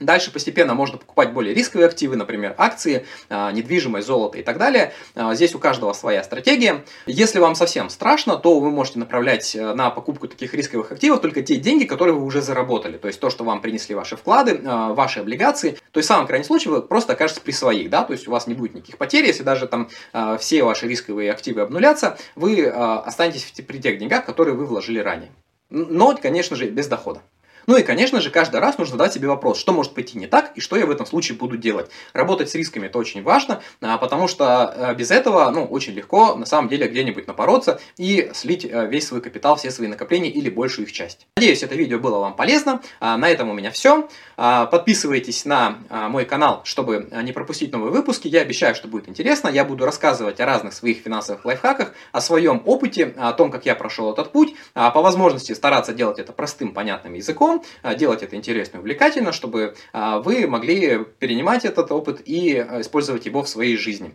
Дальше 0.00 0.32
постепенно 0.32 0.72
можно 0.72 0.96
покупать 0.96 1.32
более 1.34 1.54
рисковые 1.54 1.86
активы, 1.86 2.16
например, 2.16 2.54
акции, 2.56 3.06
а, 3.28 3.52
недвижимость, 3.52 4.06
золото 4.06 4.38
и 4.38 4.42
так 4.42 4.56
далее. 4.56 4.94
А, 5.14 5.34
здесь 5.34 5.54
у 5.54 5.58
каждого 5.58 5.92
своя 5.92 6.24
стратегия. 6.24 6.84
Если 7.04 7.38
вам 7.38 7.54
совсем 7.54 7.90
страшно, 7.90 8.38
то 8.38 8.58
вы 8.60 8.70
можете 8.70 8.98
направлять 8.98 9.54
э, 9.54 9.74
на 9.74 9.90
покупку 9.90 10.26
таких 10.26 10.54
рисковых 10.54 10.90
активов 10.90 11.20
только 11.20 11.42
те 11.42 11.56
деньги, 11.56 11.84
которые 11.84 12.14
вы 12.14 12.24
уже 12.24 12.40
заработали. 12.40 12.96
То 12.96 13.08
есть 13.08 13.20
то, 13.20 13.28
что 13.28 13.44
вам 13.44 13.60
принесли 13.60 13.94
ваши 13.94 14.16
вклады, 14.16 14.62
а, 14.64 14.94
ваши 14.94 15.20
облигации. 15.20 15.72
То 15.92 15.98
есть 15.98 16.06
в 16.06 16.08
самом 16.08 16.26
крайнем 16.26 16.46
случае 16.46 16.72
вы 16.72 16.82
просто 16.82 17.12
окажетесь 17.12 17.40
при 17.40 17.52
своих, 17.52 17.90
да, 17.90 18.02
то 18.02 18.14
есть 18.14 18.26
у 18.26 18.30
вас 18.30 18.46
не 18.46 18.54
будет 18.54 18.74
никаких 18.74 18.96
потерь, 18.96 19.26
если 19.26 19.42
даже 19.42 19.66
там 19.66 19.90
все 20.38 20.62
ваши 20.62 20.88
рисковые 20.88 21.30
активы 21.30 21.60
обнулятся, 21.60 22.16
вы 22.36 22.66
останетесь 22.66 23.42
при 23.66 23.78
тех 23.78 23.98
деньгах, 23.98 24.24
которые 24.24 24.54
вы 24.54 24.64
вложили 24.64 24.98
ранее. 24.98 25.30
Но, 25.68 26.16
конечно 26.16 26.56
же, 26.56 26.68
без 26.68 26.86
дохода. 26.86 27.22
Ну 27.70 27.76
и, 27.76 27.84
конечно 27.84 28.20
же, 28.20 28.30
каждый 28.30 28.58
раз 28.58 28.78
нужно 28.78 28.96
задать 28.96 29.12
себе 29.12 29.28
вопрос, 29.28 29.56
что 29.56 29.72
может 29.72 29.94
пойти 29.94 30.18
не 30.18 30.26
так 30.26 30.50
и 30.56 30.60
что 30.60 30.74
я 30.74 30.86
в 30.86 30.90
этом 30.90 31.06
случае 31.06 31.38
буду 31.38 31.56
делать. 31.56 31.88
Работать 32.12 32.50
с 32.50 32.56
рисками 32.56 32.86
это 32.86 32.98
очень 32.98 33.22
важно, 33.22 33.62
а, 33.80 33.96
потому 33.96 34.26
что 34.26 34.74
э, 34.76 34.94
без 34.96 35.12
этого, 35.12 35.48
ну, 35.50 35.66
очень 35.66 35.92
легко 35.92 36.34
на 36.34 36.46
самом 36.46 36.68
деле 36.68 36.88
где-нибудь 36.88 37.28
напороться 37.28 37.80
и 37.96 38.32
слить 38.34 38.64
э, 38.64 38.88
весь 38.88 39.06
свой 39.06 39.20
капитал, 39.20 39.54
все 39.54 39.70
свои 39.70 39.86
накопления 39.86 40.30
или 40.30 40.50
большую 40.50 40.86
их 40.86 40.92
часть. 40.92 41.28
Надеюсь, 41.36 41.62
это 41.62 41.76
видео 41.76 42.00
было 42.00 42.18
вам 42.18 42.34
полезно. 42.34 42.82
А, 42.98 43.16
на 43.16 43.28
этом 43.28 43.48
у 43.50 43.52
меня 43.52 43.70
все. 43.70 44.08
А, 44.36 44.66
подписывайтесь 44.66 45.44
на 45.44 45.78
мой 45.90 46.24
канал, 46.24 46.62
чтобы 46.64 47.08
не 47.22 47.30
пропустить 47.30 47.70
новые 47.70 47.92
выпуски. 47.92 48.26
Я 48.26 48.40
обещаю, 48.40 48.74
что 48.74 48.88
будет 48.88 49.08
интересно. 49.08 49.46
Я 49.46 49.64
буду 49.64 49.84
рассказывать 49.84 50.40
о 50.40 50.46
разных 50.46 50.72
своих 50.72 50.98
финансовых 50.98 51.44
лайфхаках, 51.44 51.92
о 52.10 52.20
своем 52.20 52.62
опыте, 52.64 53.14
о 53.16 53.32
том, 53.32 53.52
как 53.52 53.64
я 53.64 53.76
прошел 53.76 54.12
этот 54.12 54.32
путь. 54.32 54.56
По 54.74 55.02
возможности 55.02 55.52
стараться 55.52 55.92
делать 55.92 56.18
это 56.18 56.32
простым, 56.32 56.74
понятным 56.74 57.14
языком. 57.14 57.59
А, 57.82 57.94
делать 57.94 58.22
это 58.22 58.36
интересно 58.36 58.78
и 58.78 58.80
увлекательно, 58.80 59.32
чтобы 59.32 59.74
а, 59.92 60.18
вы 60.20 60.46
могли 60.46 61.04
перенимать 61.18 61.64
этот 61.64 61.90
опыт 61.92 62.22
и 62.24 62.56
а, 62.56 62.80
использовать 62.80 63.26
его 63.26 63.42
в 63.42 63.48
своей 63.48 63.76
жизни. 63.76 64.14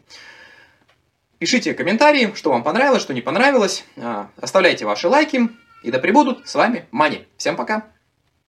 Пишите 1.39 1.73
комментарии, 1.73 2.31
что 2.35 2.49
вам 2.51 2.63
понравилось, 2.63 3.01
что 3.01 3.13
не 3.13 3.21
понравилось. 3.21 3.85
Оставляйте 4.37 4.85
ваши 4.85 5.09
лайки. 5.09 5.49
И 5.83 5.91
да 5.91 5.99
пребудут 5.99 6.47
с 6.47 6.55
вами 6.55 6.87
Мани. 6.91 7.27
Всем 7.37 7.55
пока! 7.55 7.94